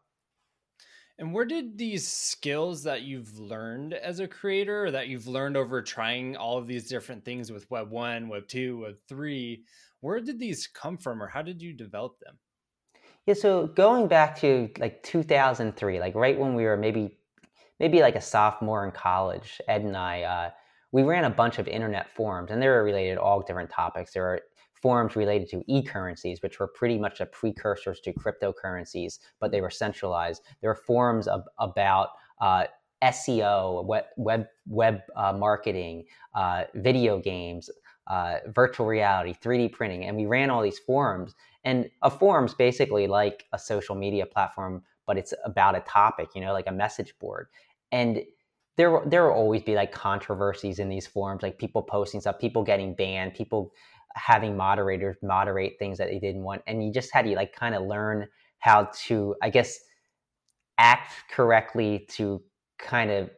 And 1.19 1.33
where 1.33 1.43
did 1.43 1.77
these 1.77 2.07
skills 2.07 2.81
that 2.83 3.01
you've 3.01 3.37
learned 3.37 3.93
as 3.93 4.21
a 4.21 4.27
creator, 4.27 4.89
that 4.89 5.09
you've 5.09 5.27
learned 5.27 5.57
over 5.57 5.81
trying 5.81 6.37
all 6.37 6.57
of 6.57 6.65
these 6.65 6.87
different 6.87 7.25
things 7.25 7.51
with 7.51 7.69
Web 7.69 7.91
1, 7.91 8.29
Web 8.29 8.47
2, 8.47 8.83
Web 8.83 8.95
3, 9.09 9.61
where 9.99 10.21
did 10.21 10.39
these 10.39 10.65
come 10.65 10.97
from 10.97 11.21
or 11.21 11.27
how 11.27 11.41
did 11.41 11.61
you 11.61 11.73
develop 11.73 12.17
them? 12.21 12.37
Yeah, 13.25 13.33
so 13.33 13.67
going 13.67 14.07
back 14.07 14.39
to 14.39 14.69
like 14.79 15.03
2003, 15.03 15.99
like 15.99 16.15
right 16.15 16.39
when 16.39 16.55
we 16.55 16.63
were 16.63 16.77
maybe 16.77 17.17
maybe 17.81 17.99
like 18.01 18.15
a 18.15 18.21
sophomore 18.21 18.85
in 18.85 18.91
college, 18.91 19.59
Ed 19.67 19.81
and 19.81 19.97
I, 19.97 20.21
uh, 20.21 20.49
we 20.93 21.03
ran 21.03 21.25
a 21.25 21.29
bunch 21.29 21.59
of 21.59 21.67
internet 21.67 22.09
forums 22.15 22.49
and 22.49 22.61
they 22.61 22.67
were 22.67 22.83
related 22.83 23.15
to 23.15 23.21
all 23.21 23.41
different 23.41 23.69
topics. 23.69 24.13
There 24.13 24.23
were 24.23 24.41
forums 24.81 25.15
related 25.15 25.49
to 25.49 25.63
e-currencies, 25.67 26.41
which 26.41 26.59
were 26.59 26.67
pretty 26.67 26.97
much 26.97 27.19
the 27.19 27.25
precursors 27.25 27.99
to 28.01 28.13
cryptocurrencies, 28.13 29.19
but 29.39 29.51
they 29.51 29.61
were 29.61 29.69
centralized. 29.69 30.41
There 30.61 30.69
were 30.69 30.75
forums 30.75 31.27
of, 31.27 31.43
about 31.57 32.09
uh, 32.39 32.65
SEO, 33.03 33.85
web 33.85 34.05
web, 34.17 34.45
web 34.67 35.01
uh, 35.15 35.33
marketing, 35.33 36.05
uh, 36.35 36.65
video 36.75 37.19
games, 37.19 37.69
uh, 38.07 38.37
virtual 38.47 38.85
reality, 38.85 39.35
3D 39.41 39.71
printing, 39.71 40.05
and 40.05 40.17
we 40.17 40.25
ran 40.25 40.49
all 40.49 40.61
these 40.61 40.79
forums. 40.79 41.35
And 41.63 41.89
a 42.01 42.09
forum's 42.09 42.53
basically 42.53 43.07
like 43.07 43.45
a 43.53 43.59
social 43.59 43.95
media 43.95 44.25
platform, 44.25 44.83
but 45.05 45.17
it's 45.17 45.33
about 45.45 45.75
a 45.75 45.81
topic, 45.81 46.29
you 46.35 46.41
know, 46.41 46.53
like 46.53 46.67
a 46.67 46.71
message 46.71 47.13
board. 47.19 47.47
And 47.91 48.23
there, 48.77 49.01
there 49.05 49.25
will 49.25 49.33
always 49.33 49.61
be 49.61 49.75
like 49.75 49.91
controversies 49.91 50.79
in 50.79 50.89
these 50.89 51.05
forums, 51.05 51.43
like 51.43 51.57
people 51.57 51.81
posting 51.81 52.21
stuff, 52.21 52.39
people 52.39 52.63
getting 52.63 52.95
banned, 52.95 53.33
people 53.33 53.73
having 54.15 54.57
moderators 54.57 55.17
moderate 55.21 55.73
things 55.79 55.97
that 55.97 56.09
they 56.09 56.19
didn't 56.19 56.43
want 56.43 56.61
and 56.67 56.83
you 56.85 56.91
just 56.91 57.13
had 57.13 57.25
to 57.25 57.35
like 57.35 57.53
kind 57.53 57.75
of 57.75 57.83
learn 57.83 58.27
how 58.59 58.89
to 58.93 59.35
i 59.41 59.49
guess 59.49 59.79
act 60.79 61.13
correctly 61.29 62.07
to 62.09 62.41
kind 62.79 63.11
of 63.11 63.29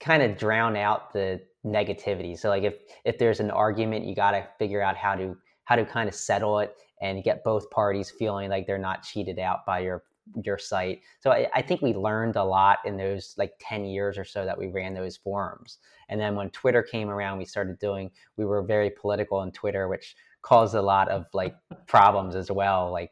kind 0.00 0.22
of 0.22 0.38
drown 0.38 0.76
out 0.76 1.12
the 1.12 1.40
negativity. 1.64 2.38
So 2.38 2.48
like 2.48 2.62
if 2.62 2.74
if 3.04 3.18
there's 3.18 3.40
an 3.40 3.50
argument 3.50 4.06
you 4.06 4.14
got 4.14 4.30
to 4.30 4.46
figure 4.58 4.80
out 4.80 4.96
how 4.96 5.16
to 5.16 5.36
how 5.64 5.76
to 5.76 5.84
kind 5.84 6.08
of 6.08 6.14
settle 6.14 6.60
it 6.60 6.74
and 7.02 7.24
get 7.24 7.44
both 7.44 7.68
parties 7.70 8.10
feeling 8.10 8.48
like 8.48 8.66
they're 8.66 8.78
not 8.78 9.02
cheated 9.02 9.38
out 9.38 9.66
by 9.66 9.80
your 9.80 10.04
your 10.44 10.58
site 10.58 11.00
so 11.20 11.30
I, 11.30 11.48
I 11.54 11.62
think 11.62 11.82
we 11.82 11.94
learned 11.94 12.36
a 12.36 12.44
lot 12.44 12.78
in 12.84 12.96
those 12.96 13.34
like 13.38 13.52
10 13.60 13.84
years 13.84 14.18
or 14.18 14.24
so 14.24 14.44
that 14.44 14.58
we 14.58 14.66
ran 14.66 14.94
those 14.94 15.16
forums 15.16 15.78
and 16.08 16.20
then 16.20 16.36
when 16.36 16.50
Twitter 16.50 16.82
came 16.82 17.08
around, 17.08 17.38
we 17.38 17.44
started 17.44 17.78
doing, 17.78 18.10
we 18.36 18.44
were 18.44 18.62
very 18.62 18.90
political 18.90 19.38
on 19.38 19.50
Twitter, 19.52 19.88
which 19.88 20.14
caused 20.42 20.74
a 20.74 20.82
lot 20.82 21.08
of 21.08 21.26
like 21.32 21.56
problems 21.86 22.36
as 22.36 22.50
well, 22.50 22.92
like 22.92 23.10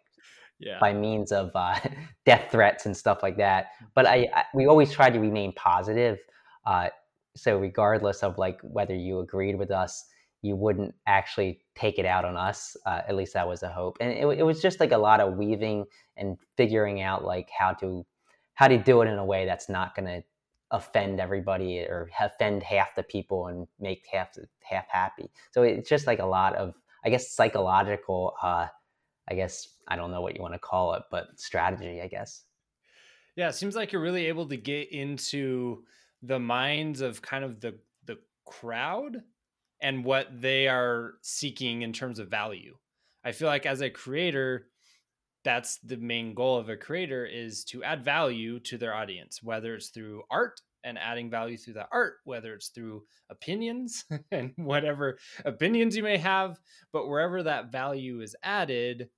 yeah. 0.59 0.79
by 0.81 0.93
means 0.93 1.33
of 1.33 1.51
uh, 1.55 1.79
death 2.27 2.51
threats 2.51 2.87
and 2.87 2.97
stuff 2.97 3.23
like 3.23 3.37
that. 3.39 3.69
But 3.95 4.07
I, 4.07 4.29
I, 4.35 4.45
we 4.55 4.67
always 4.67 4.93
tried 4.93 5.15
to 5.15 5.21
remain 5.21 5.53
positive. 5.53 6.19
Uh, 6.65 6.89
so 7.37 7.59
regardless 7.59 8.23
of 8.23 8.39
like 8.39 8.61
whether 8.63 8.95
you 8.95 9.19
agreed 9.19 9.59
with 9.59 9.73
us 9.73 10.05
you 10.45 10.55
wouldn't 10.55 10.95
actually 11.07 11.59
take 11.75 11.99
it 11.99 12.05
out 12.05 12.27
on 12.27 12.37
us 12.37 12.77
uh, 12.85 13.01
at 13.09 13.17
least 13.17 13.33
that 13.33 13.49
was 13.49 13.63
a 13.63 13.69
hope. 13.69 13.97
And 13.99 14.13
it, 14.13 14.27
it 14.39 14.43
was 14.43 14.61
just 14.61 14.79
like 14.79 14.93
a 14.93 14.99
lot 14.99 15.21
of 15.21 15.39
weaving 15.39 15.87
and 16.19 16.37
figuring 16.57 17.01
out 17.01 17.25
like 17.25 17.49
how 17.59 17.73
to 17.75 18.05
how 18.53 18.69
to 18.69 18.77
do 18.77 19.01
it 19.01 19.09
in 19.09 19.19
a 19.19 19.25
way 19.25 19.47
that's 19.47 19.71
not 19.71 19.97
going 19.97 20.07
to 20.07 20.23
offend 20.71 21.19
everybody 21.19 21.79
or 21.81 22.11
offend 22.21 22.63
half 22.63 22.95
the 22.95 23.03
people 23.03 23.47
and 23.47 23.67
make 23.81 24.05
half 24.13 24.37
half 24.63 24.85
happy. 24.89 25.31
So 25.53 25.63
it's 25.63 25.89
just 25.89 26.07
like 26.07 26.19
a 26.19 26.27
lot 26.27 26.55
of 26.57 26.75
i 27.07 27.11
guess 27.11 27.33
psychological 27.33 28.35
uh 28.43 28.67
i 29.29 29.35
guess 29.35 29.69
i 29.89 29.97
don't 29.97 30.11
know 30.11 30.21
what 30.21 30.35
you 30.35 30.43
want 30.43 30.55
to 30.55 30.59
call 30.59 30.95
it 30.95 31.03
but 31.11 31.29
strategy 31.37 32.03
i 32.03 32.07
guess. 32.07 32.45
Yeah 33.35 33.49
it 33.49 33.55
seems 33.55 33.75
like 33.75 33.93
you're 33.93 34.03
really 34.03 34.27
able 34.27 34.47
to 34.49 34.59
get 34.59 34.93
into 34.93 35.85
the 36.23 36.39
minds 36.39 37.01
of 37.01 37.23
kind 37.23 37.45
of 37.45 37.61
the 37.61 37.79
the 38.05 38.19
crowd 38.45 39.23
and 39.85 40.03
what 40.03 40.29
they 40.41 40.67
are 40.67 41.17
seeking 41.21 41.83
in 41.83 41.93
terms 41.93 42.19
of 42.19 42.31
value. 42.31 42.75
I 43.23 43.33
feel 43.33 43.49
like 43.49 43.67
as 43.67 43.83
a 43.83 43.91
creator, 43.91 44.69
that's 45.45 45.77
the 45.85 45.99
main 45.99 46.33
goal 46.33 46.57
of 46.57 46.71
a 46.71 46.77
creator 46.77 47.27
is 47.27 47.65
to 47.67 47.85
add 47.85 48.03
value 48.03 48.59
to 48.61 48.79
their 48.79 48.95
audience, 48.95 49.43
whether 49.43 49.75
it's 49.75 49.89
through 49.89 50.23
art 50.31 50.59
and 50.85 50.99
adding 50.99 51.29
value 51.29 51.59
through 51.59 51.75
the 51.75 51.87
art, 51.93 52.15
whether 52.25 52.55
it's 52.55 52.69
through 52.69 53.05
opinions 53.29 54.07
and 54.33 54.53
whatever 54.57 55.19
opinions 55.45 55.95
you 55.95 56.03
may 56.03 56.17
have, 56.17 56.59
but 56.91 57.07
wherever 57.07 57.43
that 57.43 57.71
value 57.71 58.23
is 58.23 58.35
added, 58.43 59.11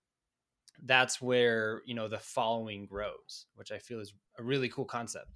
that's 0.85 1.23
where, 1.23 1.81
you 1.87 1.95
know, 1.95 2.09
the 2.09 2.19
following 2.19 2.87
grows, 2.87 3.47
which 3.55 3.71
I 3.71 3.79
feel 3.79 4.01
is 4.01 4.13
a 4.37 4.43
really 4.43 4.69
cool 4.69 4.85
concept. 4.85 5.29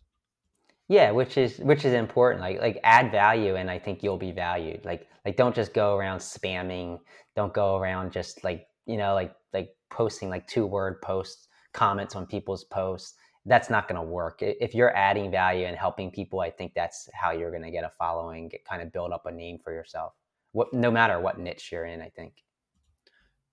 Yeah, 0.90 1.12
which 1.12 1.38
is 1.38 1.58
which 1.60 1.84
is 1.84 1.92
important. 1.92 2.40
Like 2.40 2.60
like 2.60 2.80
add 2.82 3.12
value, 3.12 3.54
and 3.54 3.70
I 3.70 3.78
think 3.78 4.02
you'll 4.02 4.18
be 4.18 4.32
valued. 4.32 4.84
Like 4.84 5.06
like 5.24 5.36
don't 5.36 5.54
just 5.54 5.72
go 5.72 5.96
around 5.96 6.18
spamming. 6.18 6.98
Don't 7.36 7.54
go 7.54 7.76
around 7.76 8.10
just 8.10 8.42
like 8.42 8.66
you 8.86 8.96
know 8.96 9.14
like 9.14 9.32
like 9.54 9.70
posting 9.92 10.30
like 10.30 10.48
two 10.48 10.66
word 10.66 11.00
posts, 11.00 11.46
comments 11.72 12.16
on 12.16 12.26
people's 12.26 12.64
posts. 12.64 13.14
That's 13.46 13.70
not 13.70 13.86
going 13.86 14.00
to 14.00 14.02
work. 14.02 14.40
If 14.42 14.74
you're 14.74 14.94
adding 14.96 15.30
value 15.30 15.66
and 15.66 15.76
helping 15.76 16.10
people, 16.10 16.40
I 16.40 16.50
think 16.50 16.72
that's 16.74 17.08
how 17.14 17.30
you're 17.30 17.52
going 17.52 17.62
to 17.62 17.70
get 17.70 17.84
a 17.84 17.92
following, 17.96 18.48
get 18.48 18.64
kind 18.64 18.82
of 18.82 18.92
build 18.92 19.12
up 19.12 19.26
a 19.26 19.30
name 19.30 19.58
for 19.62 19.72
yourself. 19.72 20.14
What 20.50 20.74
no 20.74 20.90
matter 20.90 21.20
what 21.20 21.38
niche 21.38 21.70
you're 21.70 21.86
in, 21.86 22.02
I 22.02 22.08
think. 22.08 22.32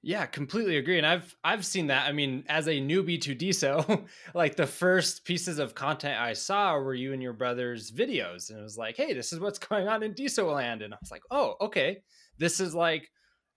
Yeah, 0.07 0.25
completely 0.25 0.77
agree. 0.77 0.97
And 0.97 1.05
I've 1.05 1.35
I've 1.43 1.65
seen 1.65 1.87
that. 1.87 2.07
I 2.07 2.13
mean, 2.13 2.45
as 2.47 2.67
a 2.67 2.79
newbie 2.79 3.19
to 3.23 3.35
DeSo, 3.35 4.05
like 4.33 4.55
the 4.55 4.65
first 4.65 5.25
pieces 5.25 5.59
of 5.59 5.75
content 5.75 6.17
I 6.17 6.31
saw 6.31 6.77
were 6.79 6.93
you 6.93 7.11
and 7.11 7.21
your 7.21 7.33
brother's 7.33 7.91
videos. 7.91 8.49
And 8.49 8.57
it 8.57 8.63
was 8.63 8.77
like, 8.77 8.95
hey, 8.95 9.11
this 9.11 9.33
is 9.33 9.41
what's 9.41 9.59
going 9.67 9.89
on 9.89 10.03
in 10.03 10.13
DeSo 10.13 10.55
land. 10.55 10.81
And 10.81 10.93
I 10.93 10.97
was 11.01 11.11
like, 11.11 11.23
oh, 11.29 11.55
okay. 11.59 11.97
This 12.37 12.61
is 12.61 12.73
like 12.73 13.11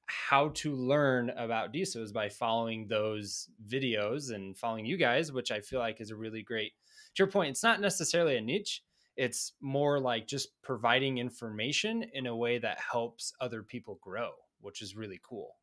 how 0.07 0.49
to 0.55 0.75
learn 0.75 1.31
about 1.37 1.73
DeSos 1.73 2.13
by 2.13 2.29
following 2.29 2.89
those 2.89 3.49
videos 3.69 4.35
and 4.35 4.59
following 4.59 4.85
you 4.85 4.97
guys, 4.97 5.31
which 5.31 5.53
I 5.53 5.61
feel 5.61 5.79
like 5.79 6.01
is 6.01 6.11
a 6.11 6.17
really 6.17 6.43
great 6.43 6.73
to 7.15 7.23
your 7.23 7.31
point. 7.31 7.51
It's 7.51 7.63
not 7.63 7.81
necessarily 7.81 8.37
a 8.37 8.41
niche. 8.41 8.83
It's 9.17 9.53
more 9.61 10.01
like 10.01 10.27
just 10.27 10.61
providing 10.63 11.19
information 11.19 12.07
in 12.13 12.27
a 12.27 12.35
way 12.37 12.59
that 12.59 12.81
helps 12.81 13.33
other 13.41 13.63
people 13.63 14.01
grow, 14.03 14.31
which 14.61 14.83
is 14.83 14.97
really 14.97 15.21
cool. 15.23 15.60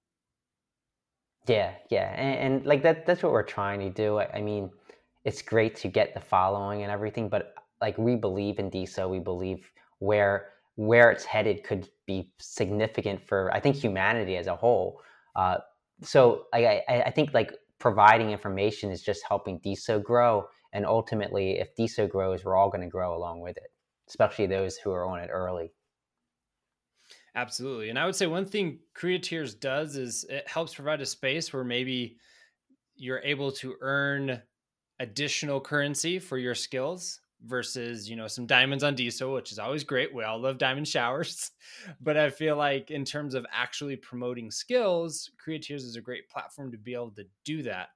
Yeah, 1.47 1.73
yeah, 1.89 2.13
and, 2.15 2.55
and, 2.55 2.65
like 2.65 2.83
that—that's 2.83 3.23
what 3.23 3.31
we're 3.31 3.43
trying 3.43 3.79
to 3.79 3.89
do. 3.89 4.17
I, 4.17 4.27
I, 4.35 4.41
mean, 4.41 4.69
it's 5.23 5.41
great 5.41 5.75
to 5.77 5.87
get 5.87 6.13
the 6.13 6.19
following 6.19 6.83
and 6.83 6.91
everything, 6.91 7.29
but 7.29 7.53
like 7.79 7.97
we 7.97 8.15
believe 8.15 8.59
in 8.59 8.69
DeSo, 8.69 9.09
we 9.09 9.19
believe 9.19 9.71
where 9.99 10.49
where 10.75 11.09
it's 11.09 11.23
headed 11.23 11.63
could 11.63 11.89
be 12.05 12.31
significant 12.37 13.25
for 13.25 13.51
I 13.53 13.59
think 13.59 13.77
humanity 13.77 14.35
as 14.37 14.47
a 14.47 14.55
whole. 14.55 15.01
Uh, 15.35 15.57
so 16.01 16.45
I, 16.53 16.83
I, 16.87 17.01
I 17.07 17.11
think 17.11 17.33
like 17.33 17.53
providing 17.79 18.31
information 18.31 18.91
is 18.91 19.01
just 19.01 19.23
helping 19.27 19.59
DeSo 19.61 20.03
grow, 20.03 20.47
and 20.73 20.85
ultimately, 20.85 21.59
if 21.59 21.75
DeSo 21.77 22.09
grows, 22.09 22.43
we're 22.43 22.57
all 22.57 22.69
going 22.69 22.81
to 22.81 22.87
grow 22.87 23.15
along 23.15 23.39
with 23.39 23.55
it, 23.55 23.71
especially 24.09 24.47
those 24.47 24.75
who 24.77 24.91
are 24.91 25.05
on 25.05 25.19
it 25.19 25.29
early. 25.31 25.71
Absolutely. 27.37 27.89
And 27.89 27.99
I 27.99 28.05
would 28.07 28.15
say 28.15 28.25
one 28.25 28.47
thing 28.47 28.79
Creatiers 28.99 29.57
does 29.57 29.95
is 29.95 30.25
it 30.27 30.47
helps 30.47 30.73
provide 30.73 31.01
a 31.01 31.05
space 31.05 31.53
where 31.53 31.63
maybe 31.63 32.17
you're 32.95 33.21
able 33.23 33.51
to 33.51 33.75
earn 33.79 34.41
additional 34.99 35.61
currency 35.61 36.17
for 36.17 36.39
your 36.39 36.55
skills 36.55 37.19
versus, 37.45 38.09
you 38.09 38.15
know, 38.15 38.27
some 38.27 38.47
diamonds 38.47 38.83
on 38.83 38.95
DeSo, 38.95 39.35
which 39.35 39.51
is 39.51 39.59
always 39.59 39.83
great. 39.83 40.11
We 40.15 40.23
all 40.23 40.41
love 40.41 40.57
diamond 40.57 40.87
showers. 40.87 41.51
But 42.01 42.17
I 42.17 42.31
feel 42.31 42.55
like 42.55 42.89
in 42.89 43.05
terms 43.05 43.35
of 43.35 43.45
actually 43.53 43.97
promoting 43.97 44.49
skills, 44.49 45.29
Creatiers 45.39 45.83
is 45.83 45.95
a 45.95 46.01
great 46.01 46.27
platform 46.29 46.71
to 46.71 46.77
be 46.77 46.95
able 46.95 47.11
to 47.11 47.25
do 47.45 47.61
that. 47.63 47.89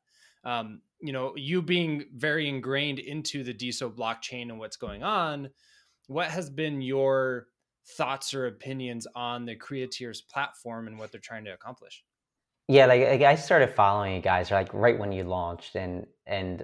Um, 0.43 0.81
you 1.01 1.13
know, 1.13 1.33
you 1.35 1.63
being 1.63 2.05
very 2.15 2.47
ingrained 2.47 2.99
into 2.99 3.43
the 3.43 3.55
DeSo 3.55 3.91
blockchain 3.91 4.49
and 4.49 4.59
what's 4.59 4.77
going 4.77 5.01
on, 5.01 5.49
what 6.05 6.29
has 6.29 6.51
been 6.51 6.83
your 6.83 7.47
thoughts 7.85 8.33
or 8.33 8.47
opinions 8.47 9.07
on 9.15 9.45
the 9.45 9.55
Creatiers 9.55 10.21
platform 10.27 10.87
and 10.87 10.97
what 10.97 11.11
they're 11.11 11.21
trying 11.21 11.45
to 11.45 11.53
accomplish? 11.53 12.03
Yeah, 12.67 12.85
like, 12.85 13.01
like 13.01 13.21
I 13.21 13.35
started 13.35 13.73
following 13.75 14.15
you 14.15 14.21
guys 14.21 14.51
like 14.51 14.73
right 14.73 14.97
when 14.97 15.11
you 15.11 15.23
launched, 15.23 15.75
and 15.75 16.05
and 16.25 16.63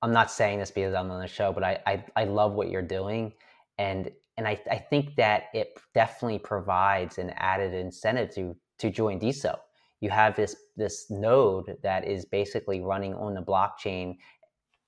I'm 0.00 0.12
not 0.12 0.30
saying 0.30 0.60
this 0.60 0.70
because 0.70 0.94
I'm 0.94 1.10
on 1.10 1.20
the 1.20 1.26
show, 1.26 1.52
but 1.52 1.62
I 1.62 1.78
I, 1.86 2.04
I 2.16 2.24
love 2.24 2.52
what 2.52 2.70
you're 2.70 2.82
doing, 2.82 3.32
and 3.76 4.10
and 4.36 4.46
I, 4.46 4.60
I 4.70 4.76
think 4.76 5.16
that 5.16 5.44
it 5.54 5.78
definitely 5.94 6.38
provides 6.38 7.18
an 7.18 7.30
added 7.36 7.74
incentive 7.74 8.34
to 8.34 8.56
to 8.78 8.90
join 8.90 9.18
DeSo. 9.18 9.58
You 10.00 10.10
have 10.10 10.36
this 10.36 10.56
this 10.76 11.06
node 11.10 11.76
that 11.82 12.06
is 12.06 12.24
basically 12.24 12.80
running 12.80 13.14
on 13.14 13.34
the 13.34 13.42
blockchain, 13.42 14.16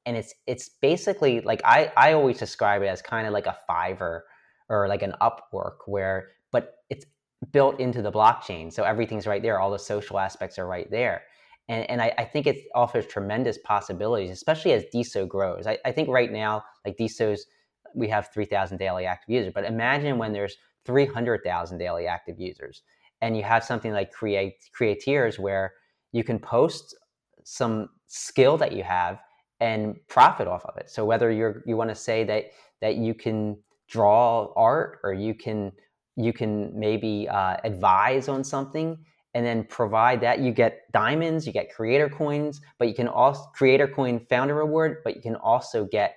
and 0.07 0.17
it's 0.17 0.35
it's 0.47 0.71
basically 0.81 1.41
like 1.41 1.61
I 1.65 1.93
I 1.97 2.13
always 2.13 2.39
describe 2.39 2.83
it 2.83 2.87
as 2.87 3.03
kind 3.03 3.27
of 3.27 3.33
like 3.33 3.47
a 3.47 3.59
Fiverr 3.69 4.21
or 4.69 4.89
like 4.89 5.03
an 5.03 5.15
Upwork 5.21 5.79
where, 5.87 6.29
but 6.53 6.75
it's 6.91 7.07
built 7.53 7.79
into 7.81 8.03
the 8.03 8.13
blockchain. 8.13 8.73
So 8.73 8.85
everything's 8.85 9.27
right 9.27 9.43
there. 9.43 9.61
All 9.61 9.71
the 9.71 9.79
social 9.79 10.19
aspects 10.19 10.59
are 10.59 10.67
right 10.67 10.91
there. 10.91 11.23
And, 11.69 11.89
and 11.91 12.03
I, 12.03 12.13
I 12.19 12.25
think 12.25 12.47
it 12.47 12.65
offers 12.75 13.07
tremendous 13.07 13.59
possibilities, 13.59 14.31
especially 14.31 14.73
as 14.73 14.85
DeSo 14.95 15.29
grows. 15.29 15.67
I, 15.67 15.79
I 15.85 15.93
think 15.93 16.09
right 16.09 16.33
now, 16.33 16.65
like 16.85 16.97
DeSo's, 16.97 17.47
we 17.95 18.09
have 18.09 18.29
3,000 18.33 18.79
daily 18.79 19.07
active 19.07 19.35
users, 19.35 19.53
but 19.55 19.65
imagine 19.65 20.19
when 20.19 20.33
there's 20.33 20.57
300,000 20.85 21.79
daily 21.79 22.07
active 22.07 22.39
users 22.39 22.83
and 23.21 23.37
you 23.37 23.43
have 23.43 23.65
something 23.65 23.93
like 23.93 24.13
create 24.13 24.55
creators 24.73 25.39
where 25.39 25.75
you 26.13 26.25
can 26.25 26.39
post 26.39 26.97
some 27.45 27.89
skill 28.07 28.57
that 28.57 28.73
you 28.73 28.83
have 28.83 29.19
and 29.61 29.97
profit 30.09 30.47
off 30.47 30.65
of 30.65 30.77
it. 30.77 30.91
So 30.91 31.05
whether 31.05 31.31
you're 31.31 31.63
you 31.67 31.77
want 31.77 31.91
to 31.91 31.97
say 31.97 32.25
that 32.25 32.45
that 32.81 32.97
you 32.97 33.15
can 33.15 33.59
draw 33.89 34.53
art 34.57 35.01
or 35.03 35.13
you 35.13 35.35
can 35.35 35.73
you 36.17 36.33
can 36.33 36.79
maybe 36.79 37.29
uh, 37.29 37.57
advise 37.65 38.29
on 38.29 38.43
something 38.43 38.99
and 39.35 39.47
then 39.47 39.63
provide 39.65 40.21
that. 40.21 40.41
You 40.41 40.53
get 40.53 40.91
diamonds 40.93 41.47
you 41.47 41.53
get 41.53 41.73
creator 41.73 42.09
coins 42.09 42.61
but 42.79 42.89
you 42.89 42.95
can 42.95 43.09
also 43.09 43.45
creator 43.55 43.89
coin 43.89 44.21
founder 44.29 44.55
reward 44.55 44.99
but 45.05 45.17
you 45.17 45.23
can 45.23 45.37
also 45.37 45.85
get 45.85 46.17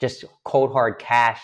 just 0.00 0.24
cold 0.44 0.72
hard 0.72 0.98
cash 0.98 1.42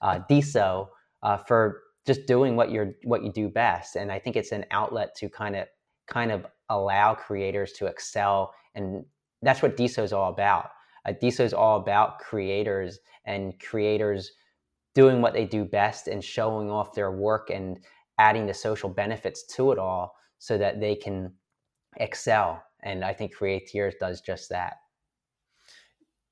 uh, 0.00 0.20
DeSo 0.30 0.88
uh, 1.22 1.36
for 1.36 1.82
just 2.06 2.26
doing 2.26 2.56
what 2.56 2.70
you're 2.70 2.94
what 3.04 3.22
you 3.22 3.32
do 3.32 3.48
best. 3.48 3.96
And 3.96 4.10
i 4.10 4.18
think 4.18 4.36
it's 4.36 4.52
an 4.52 4.64
outlet 4.70 5.14
to 5.16 5.28
kind 5.28 5.56
of 5.56 5.68
kind 6.06 6.32
of 6.32 6.46
allow 6.68 7.14
creators 7.14 7.72
to 7.72 7.86
excel. 7.86 8.54
And 8.74 9.04
that's 9.42 9.62
what 9.62 9.76
DeSo 9.76 10.02
is 10.02 10.12
all 10.12 10.30
about. 10.32 10.70
Uh, 11.04 11.12
DeSo 11.12 11.40
is 11.40 11.52
all 11.52 11.78
about 11.78 12.18
creators 12.18 12.98
and 13.26 13.58
creators 13.60 14.32
doing 14.94 15.20
what 15.20 15.32
they 15.32 15.44
do 15.44 15.64
best 15.64 16.08
and 16.08 16.22
showing 16.22 16.70
off 16.70 16.94
their 16.94 17.10
work 17.10 17.50
and 17.50 17.78
adding 18.18 18.46
the 18.46 18.54
social 18.54 18.88
benefits 18.88 19.44
to 19.44 19.72
it 19.72 19.78
all 19.78 20.14
so 20.38 20.58
that 20.58 20.80
they 20.80 20.94
can 20.94 21.32
excel. 21.96 22.62
And 22.82 23.04
I 23.04 23.12
think 23.12 23.34
Creatiers 23.34 23.98
does 23.98 24.20
just 24.20 24.48
that. 24.50 24.74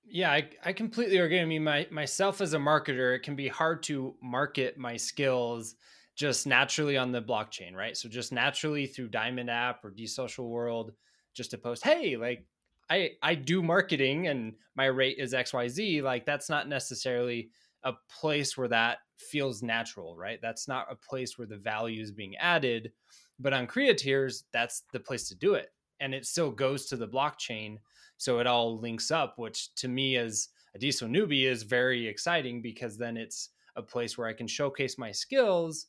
Yeah, 0.05 0.33
I, 0.33 0.51
I 0.65 0.73
completely 0.73 1.19
agree. 1.19 1.41
I 1.41 1.45
mean, 1.45 1.63
my 1.63 1.87
myself 1.91 2.41
as 2.41 2.53
a 2.53 2.59
marketer, 2.59 3.15
it 3.15 3.23
can 3.23 3.37
be 3.37 3.47
hard 3.47 3.83
to 3.85 4.17
market 4.21 4.77
my 4.77 4.97
skills 4.97 5.77
just 6.17 6.47
naturally 6.49 6.97
on 6.97 7.13
the 7.13 7.23
blockchain, 7.23 7.75
right? 7.75 7.97
So 7.97 8.09
just 8.09 8.33
naturally 8.33 8.87
through 8.87 9.09
Diamond 9.09 9.49
app 9.49 9.85
or 9.85 9.93
DeSocial 9.93 10.49
World, 10.49 10.93
just 11.33 11.53
to 11.53 11.59
post, 11.59 11.85
hey, 11.85 12.17
like 12.17 12.45
I 12.91 13.13
I 13.23 13.37
do 13.37 13.63
marketing 13.63 14.27
and 14.27 14.55
my 14.75 14.87
rate 14.87 15.19
is 15.19 15.33
XYZ. 15.33 16.03
Like 16.03 16.27
that's 16.27 16.51
not 16.51 16.69
necessarily 16.69 17.51
a 17.85 17.93
place 18.09 18.57
where 18.57 18.69
that 18.69 18.99
feels 19.17 19.63
natural, 19.63 20.17
right? 20.17 20.39
That's 20.43 20.69
not 20.69 20.91
a 20.91 20.97
place 20.97 21.39
where 21.39 21.47
the 21.47 21.57
value 21.57 22.03
is 22.03 22.13
being 22.13 22.37
added. 22.37 22.93
But 23.39 23.53
on 23.53 23.67
Creatiers, 23.67 24.45
that's 24.53 24.85
the 24.93 25.01
place 25.01 25.29
to 25.29 25.35
do 25.35 25.55
it. 25.55 25.73
And 26.01 26.15
it 26.15 26.27
still 26.27 26.51
goes 26.51 26.87
to 26.87 26.97
the 26.97 27.09
blockchain. 27.09 27.79
So 28.17 28.39
it 28.39 28.47
all 28.47 28.79
links 28.79 29.11
up, 29.11 29.39
which 29.39 29.75
to 29.77 29.89
me 29.89 30.17
as 30.17 30.49
a 30.75 30.79
DeSo 30.79 31.09
newbie 31.09 31.45
is 31.45 31.63
very 31.63 32.07
exciting 32.07 32.63
because 32.63 32.97
then 32.97 33.17
it's 33.17 33.51
a 33.77 33.83
place 33.83 34.17
where 34.17 34.29
I 34.29 34.33
can 34.33 34.47
showcase 34.47 34.99
my 34.99 35.11
skills 35.11 35.87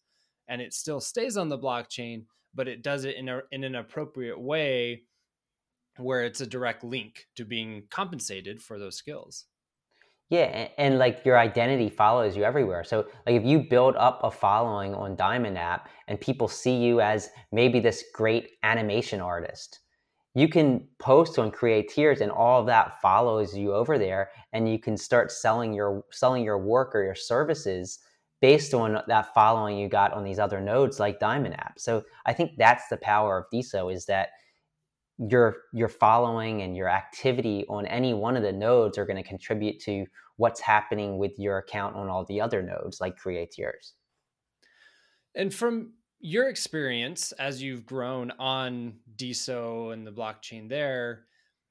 and 0.47 0.61
it 0.61 0.73
still 0.73 0.99
stays 0.99 1.37
on 1.37 1.49
the 1.49 1.57
blockchain, 1.57 2.23
but 2.53 2.67
it 2.67 2.83
does 2.83 3.05
it 3.05 3.15
in, 3.15 3.29
a, 3.29 3.41
in 3.51 3.63
an 3.63 3.75
appropriate 3.75 4.39
way 4.39 5.03
where 5.97 6.23
it's 6.23 6.41
a 6.41 6.47
direct 6.47 6.83
link 6.83 7.27
to 7.35 7.45
being 7.45 7.83
compensated 7.89 8.61
for 8.61 8.79
those 8.79 8.95
skills. 8.95 9.45
Yeah, 10.31 10.43
and, 10.45 10.69
and, 10.77 10.97
like 10.97 11.25
your 11.25 11.37
identity 11.37 11.89
follows 11.89 12.37
you 12.37 12.45
everywhere. 12.45 12.85
So 12.85 13.05
like 13.25 13.35
if 13.35 13.43
you 13.45 13.59
build 13.59 13.97
up 13.97 14.21
a 14.23 14.31
following 14.31 14.95
on 14.95 15.17
Diamond 15.17 15.57
app 15.57 15.89
and 16.07 16.19
people 16.21 16.47
see 16.47 16.77
you 16.77 17.01
as 17.01 17.29
maybe 17.51 17.81
this 17.81 18.05
great 18.15 18.51
animation 18.63 19.19
artist, 19.19 19.79
you 20.33 20.47
can 20.47 20.87
post 20.99 21.37
on 21.37 21.51
Creatiers 21.51 22.21
and 22.21 22.31
all 22.31 22.61
of 22.61 22.65
that 22.67 23.01
follows 23.01 23.57
you 23.57 23.73
over 23.73 23.97
there 23.97 24.29
and 24.53 24.71
you 24.71 24.79
can 24.79 24.95
start 24.95 25.33
selling 25.33 25.73
your 25.73 26.05
selling 26.11 26.45
your 26.45 26.57
work 26.57 26.95
or 26.95 27.03
your 27.03 27.15
services 27.15 27.99
based 28.39 28.73
on 28.73 29.03
that 29.09 29.33
following 29.33 29.77
you 29.77 29.89
got 29.89 30.13
on 30.13 30.23
these 30.23 30.39
other 30.39 30.61
nodes 30.61 30.97
like 30.97 31.19
Diamond 31.19 31.55
app. 31.55 31.77
So 31.77 32.03
I 32.25 32.31
think 32.31 32.53
that's 32.57 32.87
the 32.87 32.97
power 32.97 33.37
of 33.37 33.45
DeSo 33.53 33.93
is 33.93 34.05
that 34.05 34.29
your 35.29 35.57
your 35.71 35.89
following 35.89 36.63
and 36.63 36.75
your 36.75 36.89
activity 36.89 37.65
on 37.69 37.85
any 37.85 38.13
one 38.13 38.35
of 38.35 38.43
the 38.43 38.51
nodes 38.51 38.97
are 38.97 39.05
going 39.05 39.21
to 39.21 39.27
contribute 39.27 39.79
to 39.81 40.05
what's 40.37 40.59
happening 40.59 41.17
with 41.17 41.37
your 41.37 41.59
account 41.59 41.95
on 41.95 42.09
all 42.09 42.25
the 42.25 42.41
other 42.41 42.63
nodes 42.63 42.99
like 42.99 43.19
Creatiers. 43.19 43.93
And 45.35 45.53
from 45.53 45.93
your 46.19 46.49
experience 46.49 47.31
as 47.33 47.61
you've 47.61 47.85
grown 47.85 48.31
on 48.39 48.95
DeSo 49.15 49.93
and 49.93 50.05
the 50.05 50.11
blockchain 50.11 50.67
there, 50.67 51.25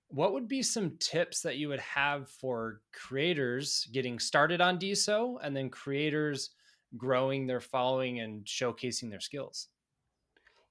what 0.09 0.33
would 0.33 0.49
be 0.49 0.63
some 0.63 0.97
tips 0.99 1.41
that 1.43 1.57
you 1.57 1.69
would 1.69 1.81
have 1.81 2.29
for 2.29 2.81
creators 2.93 3.89
getting 3.93 4.19
started 4.19 4.61
on 4.61 4.79
DeSo 4.79 5.39
and 5.43 5.57
then 5.57 5.71
creators 5.71 6.51
growing 6.97 7.47
their 7.47 7.61
following 7.61 8.21
and 8.21 8.45
showcasing 8.45 9.11
their 9.11 9.21
skills? 9.21 9.69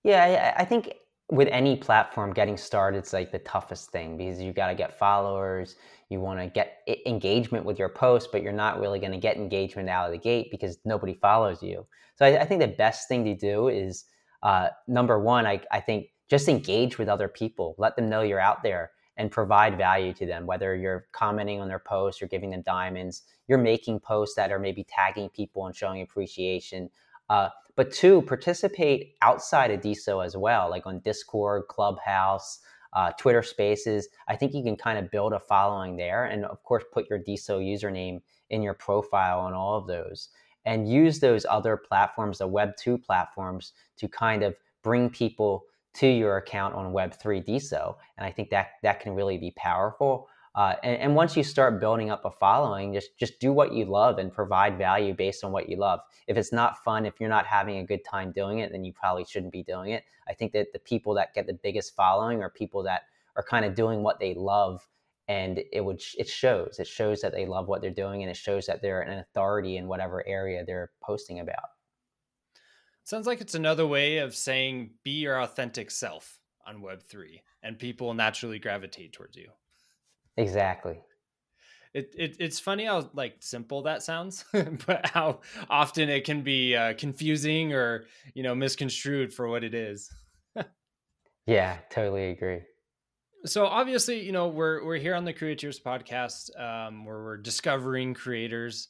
Yeah, 0.04 0.54
I, 0.58 0.62
I 0.62 0.66
think 0.66 0.94
with 1.30 1.48
any 1.52 1.76
platform 1.76 2.34
getting 2.34 2.58
started 2.58 2.98
it's 2.98 3.14
like 3.14 3.32
the 3.32 3.40
toughest 3.40 3.92
thing 3.92 4.18
because 4.18 4.42
you 4.42 4.52
got 4.52 4.68
to 4.68 4.76
get 4.76 4.98
followers 4.98 5.76
you 6.10 6.20
want 6.20 6.40
to 6.40 6.48
get 6.48 6.80
engagement 7.06 7.64
with 7.66 7.78
your 7.78 7.90
post 7.90 8.32
but 8.32 8.42
you're 8.42 8.52
not 8.52 8.80
really 8.80 9.00
going 9.00 9.12
to 9.12 9.18
get 9.18 9.38
engagement 9.38 9.90
out 9.90 10.06
of 10.06 10.12
the 10.12 10.18
gate 10.18 10.50
because 10.50 10.80
nobody 10.86 11.14
follows 11.14 11.62
you. 11.62 11.86
So 12.16 12.26
i, 12.26 12.42
I 12.42 12.46
think 12.46 12.62
the 12.62 12.68
best 12.68 13.08
thing 13.08 13.24
to 13.26 13.36
do 13.36 13.68
is 13.68 14.06
uh, 14.42 14.70
number 14.88 15.20
one 15.20 15.46
I, 15.46 15.62
I 15.72 15.80
think 15.80 16.08
just 16.30 16.48
engage 16.48 16.98
with 16.98 17.10
other 17.10 17.28
people 17.28 17.76
let 17.78 17.96
them 17.96 18.10
know 18.10 18.22
you're 18.22 18.40
out 18.40 18.64
there 18.64 18.92
and 19.18 19.30
provide 19.30 19.78
value 19.78 20.14
to 20.14 20.26
them 20.26 20.46
whether 20.46 20.76
you're 20.76 21.08
commenting 21.12 21.62
on 21.62 21.68
their 21.68 21.80
posts 21.80 22.22
you're 22.22 22.30
giving 22.30 22.50
them 22.50 22.64
diamonds 22.64 23.24
you're 23.50 23.58
making 23.58 24.00
posts 24.00 24.36
that 24.36 24.52
are 24.52 24.60
maybe 24.60 24.86
tagging 24.88 25.28
people 25.30 25.66
and 25.66 25.76
showing 25.76 26.02
appreciation. 26.02 26.90
Uh, 27.30 27.50
but 27.76 27.92
two, 27.92 28.22
participate 28.24 29.16
outside 29.22 29.72
of 29.72 29.82
DeSo 29.82 30.26
as 30.26 30.36
well, 30.36 30.70
like 30.70 30.86
on 30.86 31.00
Discord, 31.00 31.68
Clubhouse, 31.70 32.60
uh, 32.94 33.12
Twitter 33.12 33.44
Spaces. 33.44 34.08
I 34.28 34.36
think 34.36 34.54
you 34.54 34.64
can 34.64 34.76
kind 34.76 35.00
of 35.00 35.12
build 35.12 35.34
a 35.34 35.40
following 35.40 35.96
there, 35.96 36.26
and 36.26 36.46
of 36.46 36.64
course, 36.64 36.84
put 36.92 37.10
your 37.10 37.20
DeSo 37.20 37.60
username 37.62 38.22
in 38.50 38.62
your 38.62 38.74
profile 38.74 39.40
on 39.40 39.54
all 39.54 39.78
of 39.78 39.88
those, 39.88 40.30
and 40.66 40.90
use 40.92 41.20
those 41.20 41.46
other 41.50 41.78
platforms, 41.78 42.40
the 42.40 42.48
Web 42.48 42.76
two 42.78 42.98
platforms, 42.98 43.74
to 43.98 44.08
kind 44.08 44.44
of 44.44 44.56
bring 44.84 45.10
people 45.10 45.64
to 45.94 46.08
your 46.08 46.38
account 46.38 46.76
on 46.76 46.94
Web 46.94 47.14
three 47.14 47.42
DeSo. 47.42 47.96
And 48.18 48.26
I 48.26 48.32
think 48.32 48.50
that 48.50 48.72
that 48.84 49.00
can 49.00 49.14
really 49.14 49.38
be 49.38 49.52
powerful. 49.52 50.28
Uh, 50.56 50.76
and, 50.84 50.98
and, 50.98 51.16
once 51.16 51.38
you 51.38 51.44
start 51.44 51.80
building 51.80 52.10
up 52.10 52.26
a 52.26 52.32
following, 52.32 52.94
just 52.94 53.18
just 53.18 53.40
do 53.40 53.54
what 53.54 53.72
you 53.72 53.86
love 53.86 54.18
and 54.18 54.34
provide 54.34 54.78
value 54.78 55.14
based 55.14 55.44
on 55.44 55.52
what 55.52 55.70
you 55.70 55.78
love. 55.78 56.00
If 56.28 56.38
it's 56.38 56.52
not 56.52 56.84
fun, 56.84 57.06
if 57.06 57.20
you're 57.20 57.30
not 57.30 57.46
having 57.46 57.78
a 57.78 57.86
good 57.86 58.04
time 58.04 58.32
doing 58.32 58.60
it, 58.60 58.72
then 58.72 58.84
you 58.84 58.92
probably 58.92 59.26
shouldn't 59.26 59.52
be 59.52 59.64
doing 59.64 59.92
it. 59.92 60.04
I 60.28 60.34
think 60.34 60.52
that 60.54 60.74
the 60.74 60.80
people 60.80 61.14
that 61.16 61.34
get 61.36 61.46
the 61.46 61.54
biggest 61.54 61.96
following 61.96 62.42
are 62.42 62.50
people 62.50 62.82
that 62.84 63.04
are 63.36 63.44
kind 63.44 63.64
of 63.64 63.76
doing 63.76 64.02
what 64.02 64.20
they 64.20 64.34
love, 64.34 64.88
and 65.28 65.62
it 65.72 65.82
would 65.86 66.02
it 66.18 66.28
shows. 66.28 66.78
It 66.80 66.88
shows 66.88 67.22
that 67.22 67.32
they 67.32 67.46
love 67.46 67.68
what 67.68 67.82
they're 67.82 67.92
doing, 67.92 68.24
and 68.24 68.32
it 68.32 68.38
shows 68.38 68.66
that 68.66 68.82
they're 68.82 69.02
an 69.02 69.20
authority 69.20 69.78
in 69.78 69.88
whatever 69.88 70.28
area 70.28 70.66
they're 70.66 70.92
posting 71.02 71.40
about. 71.40 71.70
Sounds 73.04 73.28
like 73.28 73.40
it's 73.40 73.56
another 73.56 73.88
way 73.88 74.18
of 74.18 74.36
saying 74.36 74.92
be 75.04 75.22
your 75.22 75.42
authentic 75.42 75.92
self 75.92 76.40
on 76.66 76.82
Web 76.82 77.04
three, 77.04 77.44
and 77.62 77.78
people 77.78 78.16
naturally 78.16 78.58
gravitate 78.58 79.14
towards 79.14 79.38
you. 79.38 79.50
Exactly. 80.40 80.98
It, 81.94 82.16
it 82.18 82.38
it's 82.40 82.60
funny 82.60 82.86
how 82.86 83.10
like 83.14 83.36
simple 83.40 83.82
that 83.84 84.04
sounds, 84.04 84.46
but 84.88 85.06
how 85.08 85.42
often 85.70 86.08
it 86.08 86.24
can 86.24 86.44
be 86.44 86.76
uh, 86.76 86.94
confusing 86.94 87.74
or 87.74 88.06
you 88.36 88.44
know 88.44 88.56
misconstrued 88.56 89.34
for 89.34 89.50
what 89.50 89.64
it 89.64 89.74
is. 89.74 90.10
yeah, 91.46 91.78
totally 91.90 92.30
agree. 92.30 92.62
So 93.46 93.66
obviously, 93.66 94.22
you 94.22 94.32
know, 94.32 94.48
we're 94.48 94.86
we're 94.86 94.98
here 94.98 95.16
on 95.16 95.26
the 95.26 95.34
Creatiers 95.34 95.82
podcast, 95.82 96.58
um, 96.60 97.06
where 97.06 97.22
we're 97.22 97.38
discovering 97.38 98.14
creators. 98.14 98.88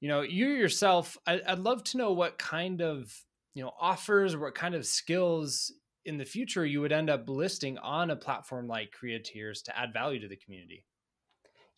You 0.00 0.08
know, 0.08 0.20
you 0.20 0.48
yourself, 0.48 1.16
I, 1.26 1.40
I'd 1.46 1.60
love 1.60 1.82
to 1.84 1.96
know 1.96 2.12
what 2.12 2.38
kind 2.38 2.80
of 2.80 3.12
you 3.54 3.64
know 3.64 3.72
offers, 3.80 4.34
or 4.34 4.40
what 4.40 4.54
kind 4.54 4.74
of 4.76 4.86
skills 4.86 5.72
in 6.04 6.18
the 6.18 6.24
future 6.24 6.66
you 6.66 6.80
would 6.80 6.92
end 6.92 7.10
up 7.10 7.28
listing 7.28 7.78
on 7.78 8.10
a 8.10 8.16
platform 8.16 8.66
like 8.66 8.92
Creatiers 8.92 9.62
to 9.64 9.78
add 9.78 9.92
value 9.92 10.20
to 10.20 10.28
the 10.28 10.36
community. 10.36 10.84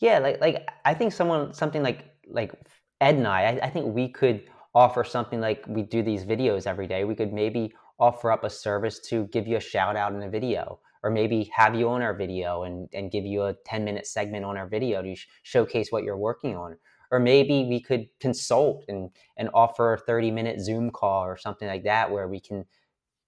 Yeah, 0.01 0.19
like 0.19 0.41
like 0.41 0.69
I 0.85 0.95
think 0.95 1.13
someone 1.13 1.55
something 1.55 1.83
like 1.83 2.05
like 2.29 2.53
Ed 3.01 3.17
and 3.17 3.27
I, 3.27 3.43
I, 3.43 3.67
I 3.67 3.71
think 3.71 3.95
we 3.95 4.09
could 4.09 4.43
offer 4.75 5.05
something 5.05 5.41
like 5.41 5.65
we 5.69 5.83
do 5.83 6.03
these 6.03 6.25
videos 6.25 6.67
every 6.67 6.87
day. 6.87 7.05
We 7.05 7.15
could 7.15 7.33
maybe 7.33 7.73
offer 7.99 8.33
up 8.33 8.45
a 8.45 8.51
service 8.51 8.99
to 9.09 9.27
give 9.29 9.47
you 9.47 9.57
a 9.57 9.61
shout 9.61 9.97
out 9.97 10.13
in 10.13 10.23
a 10.23 10.29
video 10.29 10.81
or 11.05 11.11
maybe 11.11 11.51
have 11.55 11.75
you 11.77 11.89
on 11.91 12.03
our 12.03 12.15
video 12.15 12.65
and, 12.65 12.89
and 12.93 13.11
give 13.13 13.25
you 13.25 13.45
a 13.45 13.55
10 13.67 13.85
minute 13.85 14.07
segment 14.07 14.45
on 14.45 14.57
our 14.57 14.67
video 14.67 15.01
to 15.03 15.15
sh- 15.15 15.29
showcase 15.45 15.93
what 15.93 16.03
you're 16.03 16.17
working 16.17 16.57
on 16.57 16.77
or 17.13 17.21
maybe 17.21 17.67
we 17.69 17.81
could 17.81 18.07
consult 18.19 18.85
and, 18.89 19.11
and 19.37 19.49
offer 19.55 19.93
a 19.95 19.99
30 19.99 20.33
minute 20.33 20.61
zoom 20.61 20.91
call 20.91 21.23
or 21.23 21.37
something 21.37 21.69
like 21.69 21.85
that 21.85 22.11
where 22.11 22.27
we 22.27 22.41
can 22.41 22.65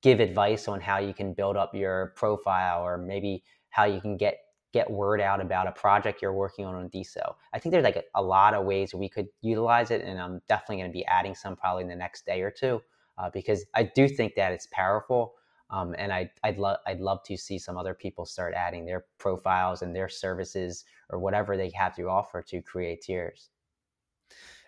give 0.03 0.21
advice 0.21 0.69
on 0.69 0.81
how 0.81 0.99
you 0.99 1.15
can 1.15 1.33
build 1.35 1.57
up 1.57 1.75
your 1.75 2.13
profile 2.17 2.83
or 2.83 2.99
maybe 2.99 3.43
how 3.71 3.85
you 3.85 4.01
can 4.01 4.17
get 4.17 4.39
get 4.77 4.91
word 4.91 5.21
out 5.23 5.41
about 5.41 5.67
a 5.67 5.73
project 5.73 6.21
you're 6.21 6.35
working 6.35 6.67
on 6.67 6.75
on 6.75 6.91
DeSo. 6.91 7.35
I 7.55 7.59
think 7.59 7.73
there's 7.73 7.85
like 7.85 7.97
a, 7.97 8.05
a 8.15 8.23
lot 8.23 8.53
of 8.53 8.67
ways 8.67 8.95
we 8.95 9.09
could 9.09 9.29
utilize 9.41 9.91
it, 9.91 10.03
and 10.03 10.21
I'm 10.21 10.43
definitely 10.49 10.77
going 10.77 10.91
to 10.91 10.93
be 10.93 11.07
adding 11.07 11.35
some 11.35 11.57
probably 11.57 11.85
in 11.85 11.89
the 11.89 11.97
next 11.97 12.27
day 12.27 12.43
or 12.43 12.51
two 12.51 12.83
uh, 13.17 13.31
because 13.31 13.65
I 13.75 13.85
do 13.85 14.07
think 14.07 14.35
that 14.35 14.53
it's 14.53 14.69
powerful. 14.71 15.35
Um, 15.71 15.97
and 15.99 16.13
I, 16.13 16.31
I'd 16.45 16.59
love 16.59 16.79
I'd 16.87 17.01
love 17.01 17.23
to 17.25 17.37
see 17.37 17.59
some 17.59 17.77
other 17.77 17.95
people 17.95 18.25
start 18.25 18.55
adding 18.55 18.85
their 18.85 19.07
profiles 19.19 19.83
and 19.83 19.97
their 19.97 20.09
services 20.09 20.85
or 21.11 21.19
whatever 21.19 21.57
they 21.57 21.71
have 21.71 21.97
to 21.97 22.05
offer 22.09 22.43
to 22.43 22.63
creatiers. 22.63 23.49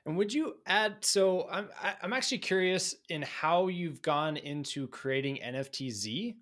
And 0.06 0.16
would 0.16 0.32
you 0.32 0.56
add? 0.66 1.04
So 1.04 1.46
I'm 1.50 1.68
I'm 2.02 2.12
actually 2.12 2.38
curious 2.38 2.96
in 3.10 3.22
how 3.22 3.68
you've 3.68 4.02
gone 4.02 4.36
into 4.38 4.88
creating 4.88 5.38
NFTZ 5.44 6.34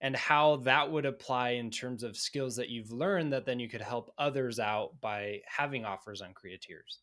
and 0.00 0.16
how 0.16 0.56
that 0.56 0.90
would 0.90 1.04
apply 1.04 1.50
in 1.50 1.70
terms 1.70 2.02
of 2.02 2.16
skills 2.16 2.56
that 2.56 2.68
you've 2.68 2.92
learned 2.92 3.32
that 3.32 3.44
then 3.44 3.58
you 3.58 3.68
could 3.68 3.80
help 3.80 4.12
others 4.18 4.58
out 4.58 5.00
by 5.00 5.40
having 5.46 5.84
offers 5.84 6.20
on 6.20 6.30
creatiers 6.30 6.98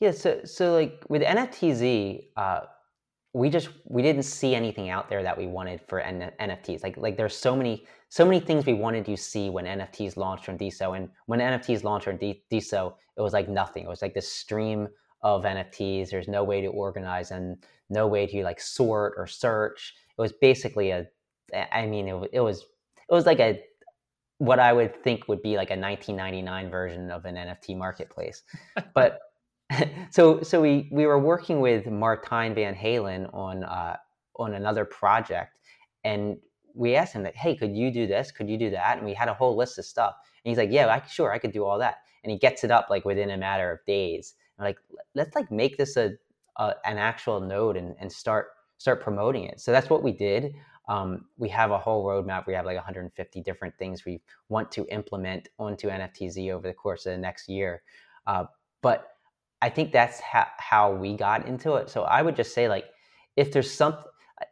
yeah 0.00 0.10
so 0.10 0.40
so 0.44 0.72
like 0.72 1.02
with 1.08 1.22
nftz 1.22 2.24
uh, 2.36 2.60
we 3.34 3.50
just 3.50 3.68
we 3.84 4.02
didn't 4.02 4.22
see 4.22 4.54
anything 4.54 4.88
out 4.88 5.08
there 5.08 5.22
that 5.22 5.36
we 5.36 5.46
wanted 5.46 5.80
for 5.86 6.00
N- 6.00 6.32
nfts 6.40 6.82
like 6.82 6.96
like 6.96 7.16
there's 7.16 7.36
so 7.36 7.54
many 7.54 7.84
so 8.08 8.24
many 8.24 8.40
things 8.40 8.64
we 8.64 8.72
wanted 8.72 9.04
to 9.04 9.16
see 9.16 9.50
when 9.50 9.66
nfts 9.66 10.16
launched 10.16 10.48
on 10.48 10.56
DeSo 10.56 10.96
and 10.96 11.10
when 11.26 11.40
nfts 11.40 11.84
launched 11.84 12.08
on 12.08 12.16
D- 12.16 12.42
DeSo 12.50 12.94
it 13.18 13.22
was 13.22 13.32
like 13.32 13.48
nothing. 13.48 13.84
It 13.84 13.88
was 13.88 14.00
like 14.00 14.14
this 14.14 14.30
stream 14.30 14.88
of 15.22 15.42
nfts 15.42 16.10
there's 16.10 16.28
no 16.28 16.44
way 16.44 16.60
to 16.60 16.68
organize 16.68 17.32
and 17.32 17.56
no 17.90 18.06
way 18.06 18.26
to 18.26 18.44
like 18.44 18.60
sort 18.60 19.14
or 19.16 19.26
search. 19.26 19.94
It 20.16 20.20
was 20.20 20.32
basically 20.32 20.90
a 20.90 21.06
I 21.54 21.86
mean, 21.86 22.08
it, 22.08 22.30
it 22.34 22.40
was 22.40 22.62
it 23.10 23.14
was 23.14 23.26
like 23.26 23.40
a 23.40 23.60
what 24.38 24.60
I 24.60 24.72
would 24.72 25.02
think 25.02 25.26
would 25.28 25.42
be 25.42 25.56
like 25.56 25.70
a 25.70 25.76
1999 25.76 26.70
version 26.70 27.10
of 27.10 27.24
an 27.24 27.34
NFT 27.34 27.76
marketplace. 27.76 28.42
but 28.94 29.20
so 30.10 30.42
so 30.42 30.60
we 30.60 30.88
we 30.90 31.06
were 31.06 31.18
working 31.18 31.60
with 31.60 31.84
Martijn 31.84 32.54
van 32.54 32.74
Halen 32.74 33.32
on 33.34 33.64
uh, 33.64 33.96
on 34.36 34.54
another 34.54 34.84
project, 34.84 35.58
and 36.04 36.38
we 36.74 36.94
asked 36.94 37.12
him 37.12 37.24
that, 37.24 37.36
hey, 37.36 37.56
could 37.56 37.76
you 37.76 37.90
do 37.90 38.06
this? 38.06 38.30
Could 38.30 38.48
you 38.48 38.56
do 38.56 38.70
that? 38.70 38.98
And 38.98 39.06
we 39.06 39.12
had 39.12 39.28
a 39.28 39.34
whole 39.34 39.56
list 39.56 39.78
of 39.78 39.84
stuff. 39.84 40.14
And 40.44 40.50
he's 40.50 40.58
like, 40.58 40.70
yeah, 40.70 40.86
I, 40.86 41.04
sure, 41.08 41.32
I 41.32 41.38
could 41.38 41.50
do 41.50 41.64
all 41.64 41.78
that. 41.78 41.96
And 42.22 42.30
he 42.30 42.38
gets 42.38 42.62
it 42.62 42.70
up 42.70 42.86
like 42.88 43.04
within 43.04 43.30
a 43.30 43.36
matter 43.36 43.72
of 43.72 43.84
days. 43.84 44.34
And 44.56 44.64
like, 44.64 44.78
let's 45.14 45.34
like 45.34 45.50
make 45.50 45.76
this 45.76 45.96
a, 45.96 46.12
a 46.56 46.74
an 46.84 46.98
actual 46.98 47.40
node 47.40 47.76
and, 47.76 47.96
and 47.98 48.12
start 48.12 48.48
start 48.76 49.02
promoting 49.02 49.44
it. 49.44 49.60
So 49.60 49.72
that's 49.72 49.90
what 49.90 50.04
we 50.04 50.12
did. 50.12 50.54
Um, 50.88 51.26
we 51.36 51.48
have 51.50 51.70
a 51.70 51.78
whole 51.78 52.04
roadmap. 52.04 52.46
We 52.46 52.54
have 52.54 52.64
like 52.64 52.76
150 52.76 53.42
different 53.42 53.76
things 53.78 54.04
we 54.04 54.22
want 54.48 54.72
to 54.72 54.86
implement 54.86 55.48
onto 55.58 55.88
NFTZ 55.88 56.50
over 56.50 56.66
the 56.66 56.74
course 56.74 57.06
of 57.06 57.12
the 57.12 57.18
next 57.18 57.48
year. 57.48 57.82
Uh, 58.26 58.44
but 58.82 59.10
I 59.60 59.68
think 59.68 59.92
that's 59.92 60.20
ha- 60.20 60.52
how 60.58 60.92
we 60.92 61.14
got 61.16 61.46
into 61.46 61.74
it. 61.74 61.90
So 61.90 62.02
I 62.02 62.22
would 62.22 62.36
just 62.36 62.54
say 62.54 62.68
like, 62.68 62.86
if 63.36 63.52
there's 63.52 63.70
something, 63.70 64.02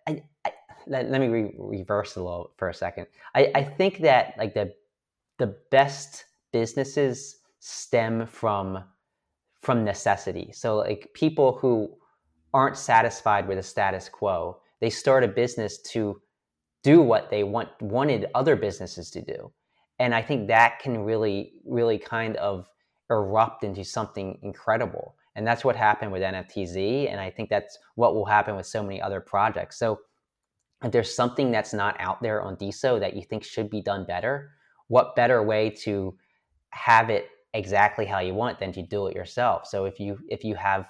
I, 0.07 0.23
I, 0.45 0.53
let, 0.87 1.11
let, 1.11 1.21
me 1.21 1.29
re- 1.29 1.55
reverse 1.59 2.17
a 2.17 2.23
little 2.23 2.53
for 2.57 2.69
a 2.69 2.75
second. 2.75 3.07
I, 3.35 3.51
I 3.55 3.63
think 3.65 3.99
that 4.01 4.35
like 4.39 4.55
the 4.55 4.73
the 5.39 5.57
best 5.71 6.25
businesses 6.53 7.37
stem 7.61 8.27
from 8.27 8.83
from 9.63 9.85
necessity. 9.85 10.53
So 10.53 10.77
like 10.77 11.11
people 11.15 11.59
who 11.59 11.91
aren't 12.55 12.77
satisfied 12.77 13.49
with 13.49 13.59
the 13.59 13.63
status 13.63 14.09
quo, 14.09 14.61
they 14.81 14.91
start 14.91 15.25
a 15.25 15.29
business 15.29 15.79
to 15.79 16.21
do 16.87 17.03
what 17.03 17.31
they 17.31 17.43
want 17.43 17.69
wanted 17.81 18.27
other 18.37 18.55
businesses 18.55 19.11
to 19.11 19.21
do. 19.21 19.53
And 19.99 20.15
I 20.15 20.23
think 20.23 20.47
that 20.47 20.79
can 20.79 21.01
really, 21.01 21.55
really 21.67 21.99
kind 21.99 22.37
of 22.37 22.69
erupt 23.11 23.65
into 23.65 23.83
something 23.83 24.39
incredible. 24.43 25.17
And 25.35 25.45
that's 25.45 25.65
what 25.65 25.75
happened 25.75 26.13
with 26.13 26.23
NFTZ. 26.23 27.11
And 27.11 27.21
I 27.21 27.29
think 27.29 27.51
that's 27.51 27.77
what 27.97 28.15
will 28.15 28.25
happen 28.25 28.55
with 28.55 28.67
so 28.67 28.85
many 28.85 29.03
other 29.03 29.21
projects. 29.21 29.81
So 29.81 29.99
if 30.85 30.93
there's 30.93 31.13
something 31.13 31.51
that's 31.51 31.75
not 31.75 31.97
out 31.99 32.23
there 32.23 32.41
on 32.41 32.57
DeSo 32.57 33.01
that 33.01 33.17
you 33.17 33.23
think 33.23 33.43
should 33.43 33.69
be 33.69 33.83
done 33.83 34.05
better, 34.05 34.53
what 34.87 35.17
better 35.17 35.43
way 35.43 35.71
to 35.83 36.17
have 36.71 37.11
it 37.11 37.31
exactly 37.53 38.07
how 38.07 38.21
you 38.21 38.35
want 38.35 38.61
than 38.61 38.71
to 38.75 38.83
do 38.83 39.09
it 39.09 39.17
yourself. 39.17 39.67
So 39.67 39.87
if 39.87 39.99
you 39.99 40.19
if 40.29 40.45
you 40.45 40.55
have 40.55 40.87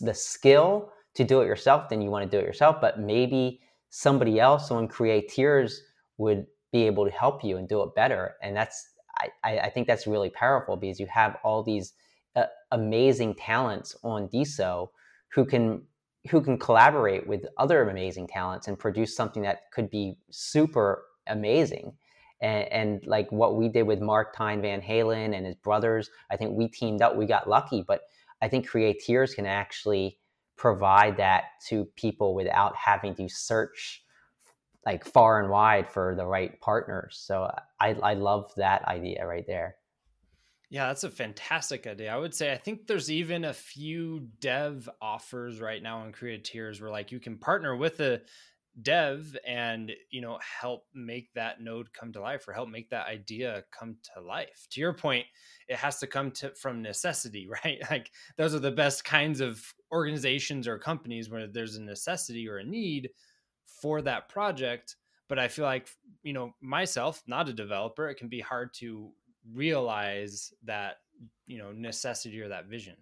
the 0.00 0.14
skill 0.14 0.92
to 1.14 1.24
do 1.24 1.40
it 1.40 1.46
yourself, 1.46 1.88
then 1.88 2.00
you 2.00 2.10
want 2.10 2.30
to 2.30 2.36
do 2.36 2.40
it 2.40 2.46
yourself. 2.46 2.80
But 2.80 3.00
maybe 3.00 3.60
somebody 3.94 4.40
else 4.40 4.70
on 4.70 4.88
Creatiers 4.88 5.74
would 6.16 6.46
be 6.72 6.84
able 6.86 7.04
to 7.04 7.10
help 7.10 7.44
you 7.44 7.58
and 7.58 7.68
do 7.68 7.82
it 7.82 7.94
better. 7.94 8.36
And 8.42 8.56
that's 8.56 8.88
I, 9.44 9.58
I 9.58 9.70
think 9.70 9.86
that's 9.86 10.06
really 10.06 10.30
powerful 10.30 10.76
because 10.76 10.98
you 10.98 11.06
have 11.06 11.36
all 11.44 11.62
these 11.62 11.92
uh, 12.34 12.44
amazing 12.70 13.34
talents 13.34 13.94
on 14.02 14.28
DeSo 14.28 14.88
who 15.34 15.44
can 15.44 15.82
who 16.30 16.40
can 16.40 16.58
collaborate 16.58 17.26
with 17.26 17.44
other 17.58 17.88
amazing 17.88 18.28
talents 18.28 18.66
and 18.66 18.78
produce 18.78 19.14
something 19.14 19.42
that 19.42 19.70
could 19.74 19.90
be 19.90 20.16
super 20.30 21.04
amazing 21.26 21.92
and, 22.40 22.72
and, 22.72 23.06
like 23.06 23.30
what 23.30 23.56
we 23.56 23.68
did 23.68 23.84
with 23.84 24.00
Martijn 24.00 24.62
van 24.62 24.80
Halen 24.80 25.36
and 25.36 25.46
his 25.46 25.54
brothers, 25.56 26.10
I 26.30 26.36
think 26.36 26.56
we 26.56 26.66
teamed 26.66 27.02
up. 27.02 27.14
We 27.14 27.26
got 27.26 27.48
lucky, 27.48 27.84
but 27.86 28.00
I 28.40 28.48
think 28.48 28.68
Creatiers 28.68 29.34
can 29.34 29.46
actually 29.46 30.18
provide 30.56 31.16
that 31.16 31.44
to 31.68 31.84
people 31.96 32.34
without 32.34 32.74
having 32.76 33.14
to 33.16 33.28
search 33.28 34.04
like 34.84 35.04
far 35.04 35.40
and 35.40 35.50
wide 35.50 35.88
for 35.88 36.14
the 36.16 36.26
right 36.26 36.60
partners. 36.60 37.22
So 37.24 37.48
I, 37.80 37.94
I 38.02 38.14
love 38.14 38.52
that 38.56 38.84
idea 38.86 39.26
right 39.26 39.44
there. 39.46 39.76
Yeah, 40.70 40.86
that's 40.86 41.04
a 41.04 41.10
fantastic 41.10 41.86
idea. 41.86 42.12
I 42.12 42.16
would 42.16 42.34
say 42.34 42.50
I 42.50 42.56
think 42.56 42.86
there's 42.86 43.10
even 43.10 43.44
a 43.44 43.52
few 43.52 44.28
dev 44.40 44.88
offers 45.00 45.60
right 45.60 45.82
now 45.82 45.98
on 45.98 46.12
Creatiers 46.12 46.80
where 46.80 46.90
like 46.90 47.12
you 47.12 47.20
can 47.20 47.36
partner 47.36 47.76
with 47.76 48.00
a 48.00 48.22
dev 48.80 49.36
and 49.46 49.92
you 50.10 50.22
know 50.22 50.38
help 50.60 50.84
make 50.94 51.32
that 51.34 51.60
node 51.60 51.92
come 51.92 52.10
to 52.10 52.22
life 52.22 52.48
or 52.48 52.54
help 52.54 52.70
make 52.70 52.88
that 52.88 53.06
idea 53.06 53.62
come 53.70 53.96
to 54.02 54.22
life 54.22 54.66
to 54.70 54.80
your 54.80 54.94
point 54.94 55.26
it 55.68 55.76
has 55.76 55.98
to 55.98 56.06
come 56.06 56.30
to 56.30 56.50
from 56.54 56.80
necessity 56.80 57.46
right 57.64 57.82
like 57.90 58.10
those 58.38 58.54
are 58.54 58.60
the 58.60 58.70
best 58.70 59.04
kinds 59.04 59.42
of 59.42 59.62
organizations 59.92 60.66
or 60.66 60.78
companies 60.78 61.30
where 61.30 61.46
there's 61.46 61.76
a 61.76 61.82
necessity 61.82 62.48
or 62.48 62.58
a 62.58 62.64
need 62.64 63.10
for 63.64 64.02
that 64.02 64.28
project 64.28 64.96
but 65.28 65.38
i 65.38 65.48
feel 65.48 65.64
like 65.64 65.88
you 66.22 66.32
know 66.32 66.52
myself 66.60 67.22
not 67.26 67.48
a 67.48 67.52
developer 67.52 68.08
it 68.08 68.16
can 68.16 68.28
be 68.28 68.40
hard 68.40 68.72
to 68.72 69.12
realize 69.54 70.52
that 70.64 70.98
you 71.46 71.58
know 71.58 71.72
necessity 71.72 72.40
or 72.40 72.48
that 72.48 72.66
vision. 72.66 72.96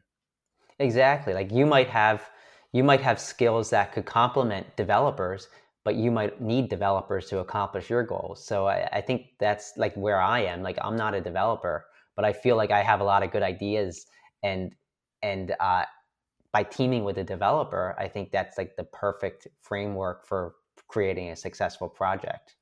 Exactly. 0.79 1.35
Like 1.35 1.53
you 1.53 1.67
might 1.67 1.89
have 1.89 2.29
you 2.73 2.85
might 2.85 3.01
have 3.01 3.21
skills 3.21 3.71
that 3.71 3.93
could 3.93 4.07
complement 4.07 4.77
developers 4.77 5.49
but 5.83 5.95
you 5.95 6.11
might 6.11 6.39
need 6.43 6.69
developers 6.69 7.27
to 7.27 7.39
accomplish 7.39 7.89
your 7.89 8.03
goals. 8.03 8.45
So 8.45 8.69
I, 8.69 8.87
I, 8.93 9.01
think 9.01 9.29
that's 9.41 9.73
like 9.79 9.95
where 9.95 10.21
i 10.21 10.41
am. 10.41 10.63
Like 10.63 10.79
i'm 10.83 10.97
not 10.97 11.15
a 11.15 11.21
developer 11.21 11.87
but 12.17 12.25
i 12.25 12.33
feel 12.33 12.57
like 12.57 12.71
i 12.71 12.83
have 12.83 13.01
a 13.01 13.05
lot 13.05 13.23
of 13.23 13.31
good 13.31 13.43
ideas 13.43 14.07
and 14.43 14.75
and 15.23 15.55
uh, 15.61 15.85
by 16.53 16.63
teaming 16.63 17.05
with 17.05 17.19
a 17.19 17.25
developer 17.25 17.95
i 17.99 18.09
think 18.09 18.31
that's 18.31 18.59
like 18.59 18.77
the 18.77 18.85
perfect 18.85 19.47
framework 19.63 20.27
for 20.27 20.55
creating 20.89 21.31
a 21.31 21.37
successful 21.37 21.89
project 21.89 22.57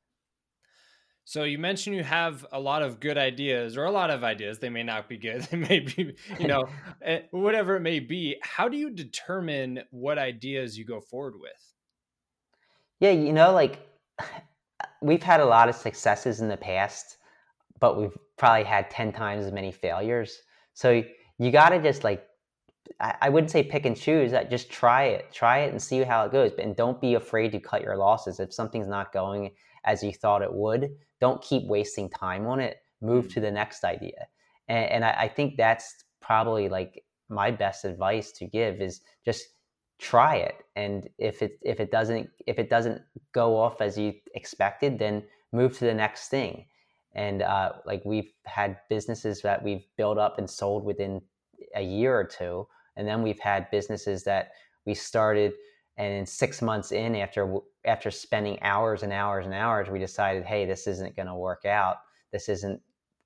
so 1.28 1.44
you 1.44 1.58
mentioned 1.58 1.94
you 1.94 2.04
have 2.04 2.46
a 2.52 2.58
lot 2.58 2.80
of 2.80 3.00
good 3.00 3.18
ideas 3.18 3.76
or 3.76 3.84
a 3.84 3.90
lot 3.90 4.08
of 4.08 4.24
ideas. 4.24 4.60
They 4.60 4.70
may 4.70 4.82
not 4.82 5.10
be 5.10 5.18
good. 5.18 5.42
They 5.50 5.58
may 5.58 5.80
be, 5.80 6.14
you 6.40 6.46
know, 6.46 6.70
eh, 7.02 7.20
whatever 7.32 7.76
it 7.76 7.80
may 7.80 8.00
be. 8.00 8.38
How 8.42 8.66
do 8.66 8.78
you 8.78 8.88
determine 8.88 9.80
what 9.90 10.16
ideas 10.16 10.78
you 10.78 10.86
go 10.86 11.02
forward 11.02 11.34
with? 11.38 11.74
Yeah, 13.00 13.10
you 13.10 13.34
know, 13.34 13.52
like 13.52 13.78
we've 15.02 15.22
had 15.22 15.40
a 15.40 15.44
lot 15.44 15.68
of 15.68 15.74
successes 15.74 16.40
in 16.40 16.48
the 16.48 16.56
past, 16.56 17.18
but 17.78 18.00
we've 18.00 18.16
probably 18.38 18.64
had 18.64 18.88
10 18.88 19.12
times 19.12 19.44
as 19.44 19.52
many 19.52 19.70
failures. 19.70 20.40
So 20.72 21.02
you 21.38 21.50
got 21.50 21.68
to 21.68 21.82
just 21.82 22.04
like 22.04 22.26
I 23.00 23.28
wouldn't 23.28 23.50
say 23.50 23.62
pick 23.62 23.86
and 23.86 23.96
choose. 23.96 24.32
Just 24.50 24.70
try 24.70 25.04
it, 25.04 25.30
try 25.32 25.58
it, 25.58 25.70
and 25.70 25.80
see 25.80 26.02
how 26.02 26.24
it 26.24 26.32
goes. 26.32 26.52
And 26.58 26.74
don't 26.74 27.00
be 27.00 27.14
afraid 27.14 27.52
to 27.52 27.60
cut 27.60 27.82
your 27.82 27.96
losses 27.96 28.40
if 28.40 28.52
something's 28.52 28.88
not 28.88 29.12
going 29.12 29.52
as 29.84 30.02
you 30.02 30.12
thought 30.12 30.42
it 30.42 30.52
would 30.52 30.90
don't 31.20 31.42
keep 31.42 31.64
wasting 31.64 32.08
time 32.08 32.46
on 32.46 32.60
it 32.60 32.78
move 33.00 33.32
to 33.32 33.40
the 33.40 33.50
next 33.50 33.84
idea 33.84 34.26
and, 34.68 34.90
and 34.90 35.04
I, 35.04 35.22
I, 35.22 35.28
think 35.28 35.56
that's 35.56 36.04
probably 36.20 36.68
like 36.68 37.04
my 37.28 37.50
best 37.50 37.84
advice 37.84 38.32
to 38.32 38.46
give 38.46 38.80
is 38.80 39.00
just 39.24 39.46
try 39.98 40.36
it 40.36 40.56
and 40.76 41.08
if 41.18 41.42
it 41.42 41.58
if 41.62 41.80
it 41.80 41.90
doesn't 41.90 42.28
if 42.46 42.58
it 42.58 42.70
doesn't 42.70 43.02
go 43.32 43.56
off 43.56 43.80
as 43.80 43.98
you 43.98 44.14
expected 44.34 44.98
then 44.98 45.24
move 45.52 45.76
to 45.78 45.84
the 45.84 45.94
next 45.94 46.28
thing 46.28 46.66
and 47.14 47.42
uh, 47.42 47.72
like 47.84 48.02
we've 48.04 48.32
had 48.44 48.78
businesses 48.88 49.42
that 49.42 49.62
we've 49.62 49.86
built 49.96 50.18
up 50.18 50.38
and 50.38 50.48
sold 50.48 50.84
within 50.84 51.20
a 51.74 51.82
year 51.82 52.18
or 52.18 52.24
two 52.24 52.66
and 52.98 53.06
then 53.06 53.22
we've 53.22 53.40
had 53.40 53.70
businesses 53.70 54.24
that 54.24 54.50
we 54.84 54.92
started 54.92 55.54
and 55.96 56.12
in 56.12 56.26
six 56.26 56.60
months 56.60 56.92
in 56.92 57.16
after 57.16 57.56
after 57.84 58.10
spending 58.10 58.60
hours 58.62 59.02
and 59.02 59.12
hours 59.12 59.46
and 59.46 59.54
hours 59.54 59.88
we 59.88 59.98
decided 59.98 60.44
hey 60.44 60.66
this 60.66 60.86
isn't 60.86 61.16
going 61.16 61.26
to 61.28 61.34
work 61.34 61.64
out. 61.64 61.96
This 62.32 62.48
isn't 62.48 62.80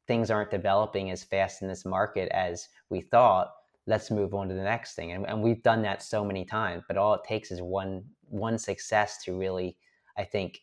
things 0.06 0.30
aren't 0.30 0.50
developing 0.50 1.10
as 1.10 1.24
fast 1.24 1.62
in 1.62 1.68
this 1.68 1.84
market 1.84 2.28
as 2.32 2.68
we 2.90 3.00
thought. 3.00 3.52
Let's 3.86 4.10
move 4.10 4.34
on 4.34 4.48
to 4.48 4.54
the 4.54 4.62
next 4.62 4.94
thing. 4.94 5.12
And, 5.12 5.26
and 5.26 5.42
we've 5.42 5.62
done 5.62 5.82
that 5.82 6.02
so 6.02 6.24
many 6.24 6.44
times 6.44 6.82
but 6.86 6.96
all 6.96 7.14
it 7.14 7.24
takes 7.24 7.50
is 7.50 7.62
one 7.62 8.04
one 8.28 8.58
success 8.58 9.22
to 9.24 9.38
really 9.38 9.76
i 10.16 10.24
think 10.24 10.60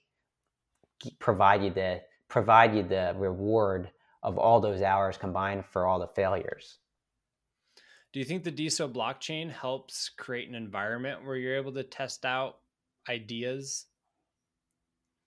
provide 1.19 1.63
you 1.63 1.69
the 1.69 2.01
provide 2.27 2.75
you 2.75 2.83
the 2.83 3.13
reward 3.17 3.91
of 4.23 4.37
all 4.37 4.59
those 4.59 4.81
hours 4.81 5.17
combined 5.17 5.63
for 5.65 5.85
all 5.85 5.99
the 5.99 6.07
failures 6.07 6.79
do 8.11 8.19
you 8.19 8.25
think 8.25 8.43
the 8.43 8.51
DeSo 8.51 8.91
blockchain 8.91 9.51
helps 9.51 10.09
create 10.09 10.49
an 10.49 10.55
environment 10.55 11.23
where 11.23 11.35
you're 11.35 11.55
able 11.55 11.73
to 11.73 11.83
test 11.83 12.25
out 12.25 12.57
ideas? 13.07 13.85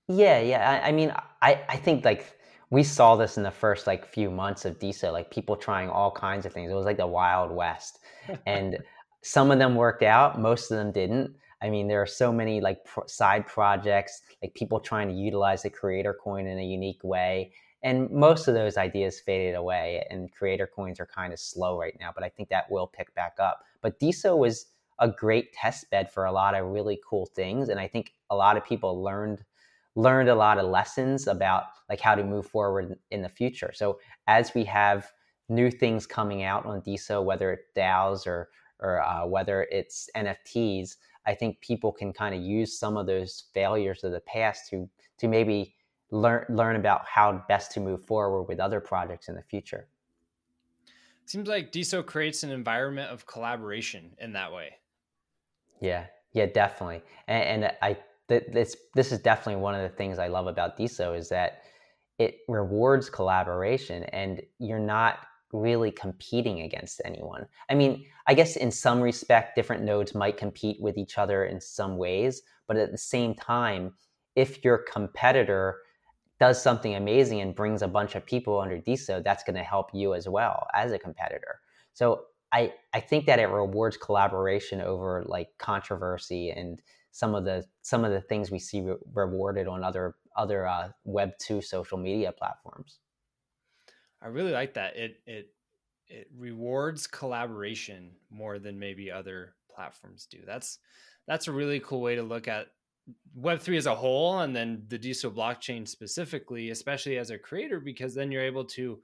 Yeah, 0.08 0.40
yeah. 0.40 0.82
I, 0.82 0.88
I 0.88 0.92
mean, 0.92 1.12
I, 1.40 1.62
I 1.68 1.76
think 1.76 2.04
like 2.04 2.36
we 2.70 2.82
saw 2.82 3.14
this 3.14 3.36
in 3.36 3.44
the 3.44 3.50
first 3.50 3.86
like 3.86 4.06
few 4.06 4.30
months 4.30 4.64
of 4.64 4.78
DeSo, 4.78 5.12
like 5.12 5.30
people 5.30 5.56
trying 5.56 5.90
all 5.90 6.10
kinds 6.10 6.44
of 6.44 6.52
things. 6.52 6.70
It 6.70 6.74
was 6.74 6.86
like 6.86 6.96
the 6.96 7.06
Wild 7.06 7.52
West. 7.52 8.00
and 8.46 8.78
some 9.22 9.50
of 9.52 9.58
them 9.58 9.76
worked 9.76 10.02
out, 10.02 10.40
most 10.40 10.70
of 10.70 10.78
them 10.78 10.90
didn't. 10.90 11.36
I 11.62 11.70
mean, 11.70 11.86
there 11.86 12.02
are 12.02 12.06
so 12.06 12.32
many 12.32 12.60
like 12.60 12.84
pro- 12.84 13.06
side 13.06 13.46
projects, 13.46 14.22
like 14.42 14.54
people 14.54 14.80
trying 14.80 15.08
to 15.08 15.14
utilize 15.14 15.62
the 15.62 15.70
creator 15.70 16.12
coin 16.12 16.48
in 16.48 16.58
a 16.58 16.64
unique 16.64 17.04
way 17.04 17.52
and 17.82 18.10
most 18.10 18.48
of 18.48 18.54
those 18.54 18.76
ideas 18.76 19.20
faded 19.20 19.54
away 19.54 20.04
and 20.10 20.32
creator 20.32 20.66
coins 20.66 21.00
are 21.00 21.06
kind 21.06 21.32
of 21.32 21.38
slow 21.38 21.78
right 21.78 21.96
now 22.00 22.10
but 22.14 22.24
i 22.24 22.28
think 22.28 22.48
that 22.48 22.70
will 22.70 22.86
pick 22.86 23.14
back 23.14 23.36
up. 23.38 23.64
But 23.80 23.98
DeSo 23.98 24.38
was 24.38 24.66
a 24.98 25.08
great 25.08 25.52
test 25.52 25.90
bed 25.90 26.10
for 26.12 26.26
a 26.26 26.32
lot 26.32 26.54
of 26.54 26.66
really 26.66 27.00
cool 27.08 27.26
things 27.26 27.68
and 27.68 27.80
i 27.80 27.88
think 27.88 28.12
a 28.30 28.36
lot 28.36 28.56
of 28.56 28.64
people 28.64 29.02
learned 29.02 29.44
learned 29.94 30.28
a 30.28 30.34
lot 30.34 30.58
of 30.58 30.66
lessons 30.66 31.26
about 31.26 31.64
like 31.88 32.00
how 32.00 32.14
to 32.14 32.24
move 32.24 32.46
forward 32.46 32.96
in 33.10 33.22
the 33.22 33.28
future. 33.28 33.72
So 33.74 33.98
as 34.26 34.54
we 34.54 34.64
have 34.64 35.10
new 35.48 35.70
things 35.70 36.06
coming 36.06 36.42
out 36.42 36.64
on 36.64 36.80
DeSo 36.80 37.22
whether 37.22 37.52
it's 37.52 37.66
DAOs 37.76 38.26
or 38.26 38.48
or 38.80 39.00
uh, 39.00 39.24
whether 39.26 39.68
it's 39.70 40.08
NFTs, 40.16 40.96
I 41.24 41.34
think 41.36 41.60
people 41.60 41.92
can 41.92 42.12
kind 42.12 42.34
of 42.34 42.40
use 42.40 42.76
some 42.76 42.96
of 42.96 43.06
those 43.06 43.44
failures 43.54 44.02
of 44.02 44.12
the 44.12 44.20
past 44.20 44.70
to 44.70 44.88
to 45.18 45.28
maybe 45.28 45.74
learn 46.12 46.44
learn 46.48 46.76
about 46.76 47.06
how 47.06 47.42
best 47.48 47.72
to 47.72 47.80
move 47.80 48.04
forward 48.04 48.44
with 48.44 48.60
other 48.60 48.80
projects 48.80 49.28
in 49.28 49.34
the 49.34 49.42
future. 49.42 49.88
Seems 51.24 51.48
like 51.48 51.72
DeSo 51.72 52.04
creates 52.04 52.42
an 52.42 52.50
environment 52.50 53.10
of 53.10 53.26
collaboration 53.26 54.12
in 54.18 54.34
that 54.34 54.52
way. 54.52 54.74
Yeah, 55.80 56.06
yeah, 56.32 56.46
definitely. 56.46 57.02
And, 57.26 57.64
and 57.64 57.72
I 57.80 57.96
this 58.28 58.76
this 58.94 59.10
is 59.10 59.18
definitely 59.18 59.60
one 59.60 59.74
of 59.74 59.82
the 59.82 59.96
things 59.96 60.18
I 60.18 60.28
love 60.28 60.46
about 60.46 60.78
DeSo 60.78 61.18
is 61.18 61.28
that 61.30 61.62
it 62.18 62.38
rewards 62.46 63.08
collaboration, 63.08 64.04
and 64.04 64.42
you're 64.58 64.78
not 64.78 65.18
really 65.52 65.90
competing 65.90 66.60
against 66.60 67.00
anyone. 67.04 67.46
I 67.68 67.74
mean, 67.74 68.06
I 68.26 68.34
guess 68.34 68.56
in 68.56 68.70
some 68.70 69.00
respect, 69.00 69.56
different 69.56 69.82
nodes 69.82 70.14
might 70.14 70.36
compete 70.36 70.80
with 70.80 70.96
each 70.96 71.18
other 71.18 71.44
in 71.44 71.60
some 71.60 71.96
ways, 71.96 72.42
but 72.66 72.76
at 72.76 72.90
the 72.90 72.98
same 72.98 73.34
time, 73.34 73.92
if 74.34 74.64
your 74.64 74.78
competitor 74.78 75.78
does 76.42 76.60
something 76.60 76.96
amazing 76.96 77.40
and 77.40 77.54
brings 77.54 77.82
a 77.82 77.86
bunch 77.86 78.16
of 78.16 78.26
people 78.26 78.60
under 78.60 78.76
DeSo, 78.76 79.22
that's 79.22 79.44
going 79.44 79.54
to 79.54 79.62
help 79.62 79.90
you 79.94 80.12
as 80.12 80.28
well 80.28 80.66
as 80.74 80.90
a 80.90 80.98
competitor. 80.98 81.60
So 81.92 82.24
I, 82.50 82.72
I 82.92 82.98
think 82.98 83.26
that 83.26 83.38
it 83.38 83.46
rewards 83.46 83.96
collaboration 83.96 84.80
over 84.80 85.22
like 85.24 85.50
controversy 85.58 86.50
and 86.50 86.82
some 87.12 87.36
of 87.36 87.44
the 87.44 87.64
some 87.82 88.04
of 88.04 88.10
the 88.10 88.20
things 88.20 88.50
we 88.50 88.58
see 88.58 88.80
re- 88.80 88.96
rewarded 89.14 89.68
on 89.68 89.84
other 89.84 90.16
other 90.36 90.66
uh, 90.66 90.88
Web 91.04 91.30
two 91.38 91.62
social 91.62 91.96
media 91.96 92.32
platforms. 92.32 92.98
I 94.20 94.26
really 94.26 94.50
like 94.50 94.74
that. 94.74 94.96
It 94.96 95.20
it 95.28 95.54
it 96.08 96.26
rewards 96.36 97.06
collaboration 97.06 98.16
more 98.30 98.58
than 98.58 98.80
maybe 98.80 99.12
other 99.12 99.54
platforms 99.72 100.26
do. 100.28 100.38
That's 100.44 100.80
that's 101.28 101.46
a 101.46 101.52
really 101.52 101.78
cool 101.78 102.00
way 102.00 102.16
to 102.16 102.24
look 102.24 102.48
at 102.48 102.66
Web3 103.38 103.76
as 103.76 103.86
a 103.86 103.94
whole 103.94 104.40
and 104.40 104.54
then 104.54 104.84
the 104.88 104.98
DeSo 104.98 105.34
blockchain 105.34 105.86
specifically, 105.86 106.70
especially 106.70 107.18
as 107.18 107.30
a 107.30 107.38
creator, 107.38 107.80
because 107.80 108.14
then 108.14 108.30
you're 108.30 108.42
able 108.42 108.64
to 108.64 109.00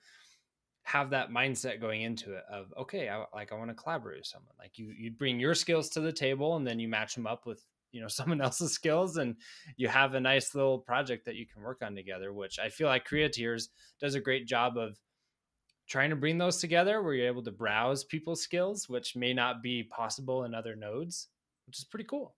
have 0.85 1.11
that 1.11 1.31
mindset 1.31 1.81
going 1.81 2.03
into 2.03 2.35
it 2.35 2.45
of 2.51 2.73
okay, 2.79 3.09
I, 3.09 3.25
like 3.35 3.53
I 3.53 3.57
want 3.57 3.71
to 3.71 3.75
collaborate 3.75 4.21
with 4.21 4.27
someone. 4.27 4.55
Like 4.59 4.79
you 4.79 4.93
you 4.97 5.11
bring 5.11 5.41
your 5.41 5.55
skills 5.55 5.89
to 5.91 6.01
the 6.01 6.13
table 6.13 6.57
and 6.57 6.67
then 6.67 6.79
you 6.79 6.89
match 6.89 7.15
them 7.15 7.27
up 7.27 7.47
with 7.47 7.63
you 7.93 8.01
know 8.01 8.09
someone 8.09 8.41
else's 8.41 8.73
skills 8.73 9.17
and 9.17 9.37
you 9.77 9.89
have 9.89 10.15
a 10.15 10.21
nice 10.21 10.55
little 10.55 10.79
project 10.79 11.25
that 11.27 11.37
you 11.37 11.47
can 11.47 11.63
work 11.63 11.83
on 11.83 11.95
together 11.95 12.35
which 12.35 12.59
i 12.59 12.69
feel 12.69 12.87
like 12.87 13.09
creatiers 13.09 13.69
does 13.99 14.15
a 14.15 14.21
great 14.21 14.47
job 14.47 14.77
of 14.77 14.99
trying 15.89 16.11
to 16.11 16.17
bring 16.17 16.39
those 16.39 16.59
together 16.59 17.03
where 17.03 17.15
you're 17.15 17.27
able 17.27 17.43
to 17.43 17.51
browse 17.51 18.05
people's 18.05 18.43
skills, 18.43 18.89
which 18.89 19.17
may 19.17 19.33
not 19.33 19.63
be 19.63 19.83
possible 19.83 20.45
in 20.45 20.55
other 20.55 20.77
nodes, 20.77 21.29
which 21.67 21.79
is 21.79 21.85
pretty 21.85 22.05
cool. 22.05 22.35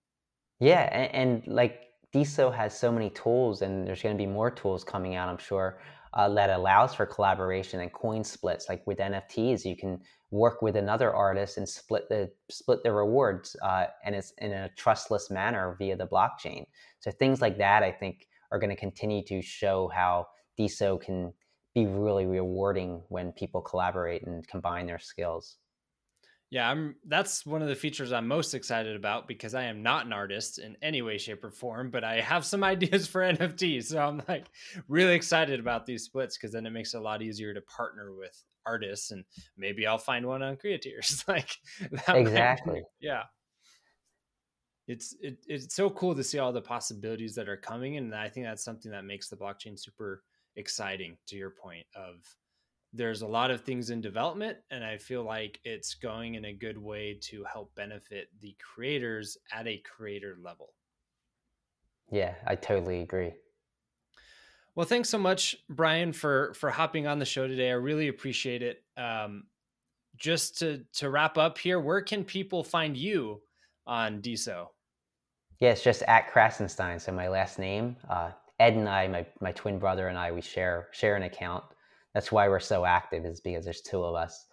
Yeah, 0.61 0.89
and, 0.93 1.15
and 1.47 1.55
like 1.55 1.81
DeSo 2.15 2.55
has 2.55 2.79
so 2.79 2.93
many 2.93 3.11
tools, 3.11 3.63
and 3.63 3.87
there's 3.87 4.03
going 4.03 4.15
to 4.15 4.23
be 4.23 4.27
more 4.27 4.51
tools 4.51 4.85
coming 4.85 5.15
out, 5.15 5.29
I'm 5.29 5.39
sure, 5.39 5.81
uh, 6.13 6.29
that 6.35 6.51
allows 6.51 6.95
for 6.95 7.07
collaboration 7.07 7.81
and 7.81 7.93
coin 7.93 8.23
splits. 8.25 8.69
Like 8.69 8.87
with 8.87 8.99
NFTs, 8.99 9.65
you 9.65 9.77
can 9.77 10.01
work 10.31 10.61
with 10.61 10.77
another 10.77 11.15
artist 11.15 11.57
and 11.57 11.69
split 11.69 12.09
the 12.09 12.31
split 12.51 12.83
the 12.85 12.93
rewards, 12.93 13.57
uh, 13.63 13.87
and 14.05 14.15
it's 14.15 14.33
in 14.39 14.53
a 14.53 14.69
trustless 14.77 15.31
manner 15.31 15.77
via 15.79 15.97
the 15.97 16.07
blockchain. 16.07 16.65
So 16.99 17.11
things 17.11 17.41
like 17.41 17.57
that, 17.59 17.83
I 17.83 17.91
think, 17.91 18.27
are 18.53 18.59
going 18.59 18.71
to 18.71 18.77
continue 18.77 19.25
to 19.25 19.41
show 19.41 19.91
how 19.95 20.27
DeSo 20.59 21.01
can 21.01 21.33
be 21.75 21.87
really 21.87 22.27
rewarding 22.27 23.03
when 23.09 23.33
people 23.33 23.63
collaborate 23.63 24.27
and 24.27 24.47
combine 24.47 24.87
their 24.87 24.99
skills. 24.99 25.57
Yeah, 26.51 26.69
I'm 26.69 26.97
that's 27.07 27.47
one 27.47 27.63
of 27.63 27.69
the 27.69 27.77
features 27.77 28.11
I'm 28.11 28.27
most 28.27 28.55
excited 28.55 28.97
about 28.97 29.29
because 29.29 29.55
I 29.55 29.65
am 29.65 29.85
not 29.85 30.07
an 30.07 30.13
artist 30.13 30.59
in 30.59 30.77
any 30.83 31.01
way 31.01 31.17
shape 31.17 31.45
or 31.45 31.51
form, 31.51 31.91
but 31.91 32.03
I 32.03 32.21
have 32.21 32.45
some 32.45 32.65
ideas 32.75 33.07
for 33.07 33.21
NFTs. 33.21 33.85
So 33.85 34.01
I'm 34.01 34.23
like 34.27 34.47
really 34.89 35.15
excited 35.15 35.61
about 35.61 35.87
these 35.87 36.03
splits 36.05 36.37
because 36.37 36.53
then 36.53 36.67
it 36.67 36.71
makes 36.71 36.93
it 36.93 36.99
a 36.99 37.01
lot 37.01 37.23
easier 37.23 37.55
to 37.55 37.61
partner 37.63 38.13
with 38.17 38.37
artists 38.67 39.13
and 39.13 39.25
maybe 39.57 39.87
I'll 39.87 39.97
find 39.99 40.27
one 40.27 40.43
on 40.43 40.57
Creatiers. 40.57 41.23
like 41.29 41.57
Exactly. 42.09 42.75
Might, 42.75 42.85
yeah. 43.01 43.23
It's 44.89 45.15
it, 45.21 45.39
it's 45.47 45.73
so 45.77 45.89
cool 45.89 46.17
to 46.17 46.25
see 46.25 46.41
all 46.41 46.53
the 46.53 46.61
possibilities 46.61 47.37
that 47.37 47.49
are 47.49 47.57
coming 47.57 47.97
and 47.97 48.13
I 48.13 48.29
think 48.29 48.47
that's 48.47 48.65
something 48.65 48.91
that 48.91 49.05
makes 49.05 49.29
the 49.29 49.37
blockchain 49.37 49.79
super 49.79 50.25
exciting 50.57 51.17
to 51.29 51.37
your 51.37 51.51
point 51.51 51.87
of 51.95 52.17
there's 52.93 53.23
a 53.23 53.27
lot 53.27 53.51
of 53.51 53.63
things 53.63 53.91
in 53.91 54.01
development 54.01 54.59
and 54.71 54.85
i 54.85 54.97
feel 54.97 55.23
like 55.23 55.61
it's 55.65 55.95
going 55.95 56.35
in 56.35 56.47
a 56.47 56.53
good 56.53 56.79
way 56.79 57.19
to 57.21 57.45
help 57.45 57.75
benefit 57.75 58.29
the 58.41 58.57
creators 58.59 59.39
at 59.53 59.67
a 59.67 59.79
creator 59.79 60.37
level. 60.43 60.75
Yeah 62.11 62.35
i 62.47 62.55
totally 62.55 63.01
agree. 63.01 63.33
Well 64.75 64.87
thanks 64.87 65.09
so 65.09 65.19
much 65.19 65.57
brian 65.69 66.13
for 66.13 66.55
for 66.55 66.71
hopping 66.71 67.07
on 67.07 67.19
the 67.19 67.25
show 67.25 67.47
today. 67.47 67.71
I 67.71 67.75
really 67.75 68.09
appreciate 68.09 68.63
it. 68.63 68.83
Um 68.97 69.45
just 70.17 70.59
to 70.59 70.85
to 70.95 71.11
wrap 71.11 71.39
up 71.39 71.59
here 71.59 71.81
where 71.81 72.03
can 72.03 72.25
people 72.25 72.65
find 72.65 72.97
you 72.97 73.41
on 73.87 74.21
DeSo 74.21 74.67
yeah 75.61 75.71
it's 75.71 75.83
just 75.83 76.03
at 76.03 76.29
krassenstein. 76.31 77.01
So 77.01 77.13
my 77.13 77.29
last 77.29 77.59
name 77.59 77.97
uh 78.09 78.31
Ed 78.61 78.75
and 78.75 78.89
I, 78.91 79.09
my, 79.09 79.27
my 79.41 79.53
twin 79.53 79.79
brother 79.79 80.09
and 80.09 80.19
I, 80.19 80.31
we 80.31 80.43
share 80.43 80.89
share 80.93 81.17
an 81.17 81.23
account. 81.23 81.65
That's 82.15 82.33
why 82.33 82.49
we're 82.49 82.61
so 82.61 82.85
active 82.85 83.25
is 83.25 83.41
because 83.41 83.65
there's 83.65 83.83
two 83.83 84.03
of 84.03 84.15
us. 84.15 84.47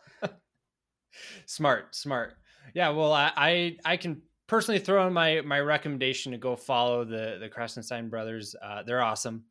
smart, 1.45 1.95
smart. 1.95 2.35
Yeah, 2.73 2.89
well, 2.89 3.13
I, 3.13 3.31
I, 3.35 3.77
I 3.85 3.97
can 3.97 4.21
personally 4.47 4.79
throw 4.79 5.05
in 5.07 5.13
my 5.13 5.41
my 5.41 5.59
recommendation 5.59 6.31
to 6.31 6.37
go 6.37 6.55
follow 6.55 7.03
the 7.03 7.37
the 7.39 7.49
Krassenstein 7.49 8.09
brothers. 8.09 8.55
Uh, 8.61 8.83
they're 8.83 9.01
awesome, 9.01 9.45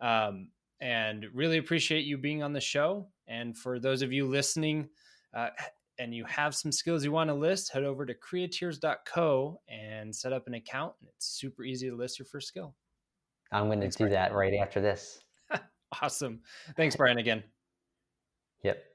um, 0.00 0.48
and 0.80 1.26
really 1.32 1.58
appreciate 1.58 2.04
you 2.04 2.18
being 2.18 2.42
on 2.42 2.52
the 2.52 2.60
show. 2.60 3.08
And 3.28 3.56
for 3.56 3.78
those 3.78 4.02
of 4.02 4.12
you 4.12 4.26
listening, 4.26 4.88
uh, 5.34 5.50
and 5.98 6.14
you 6.14 6.24
have 6.24 6.54
some 6.54 6.72
skills 6.72 7.04
you 7.04 7.12
want 7.12 7.28
to 7.28 7.34
list, 7.34 7.72
head 7.72 7.84
over 7.84 8.04
to 8.04 8.14
creatiers.co 8.14 9.60
and 9.68 10.14
set 10.14 10.32
up 10.32 10.46
an 10.46 10.54
account. 10.54 10.94
It's 11.02 11.26
super 11.26 11.64
easy 11.64 11.88
to 11.88 11.96
list 11.96 12.18
your 12.18 12.26
first 12.26 12.48
skill. 12.48 12.74
I'm 13.52 13.66
going 13.66 13.80
to 13.80 13.88
do 13.88 14.08
that 14.08 14.34
right 14.34 14.54
after 14.54 14.80
this. 14.80 15.20
Awesome. 16.00 16.40
Thanks, 16.76 16.96
Brian, 16.96 17.18
again. 17.18 17.42
Yep. 18.62 18.91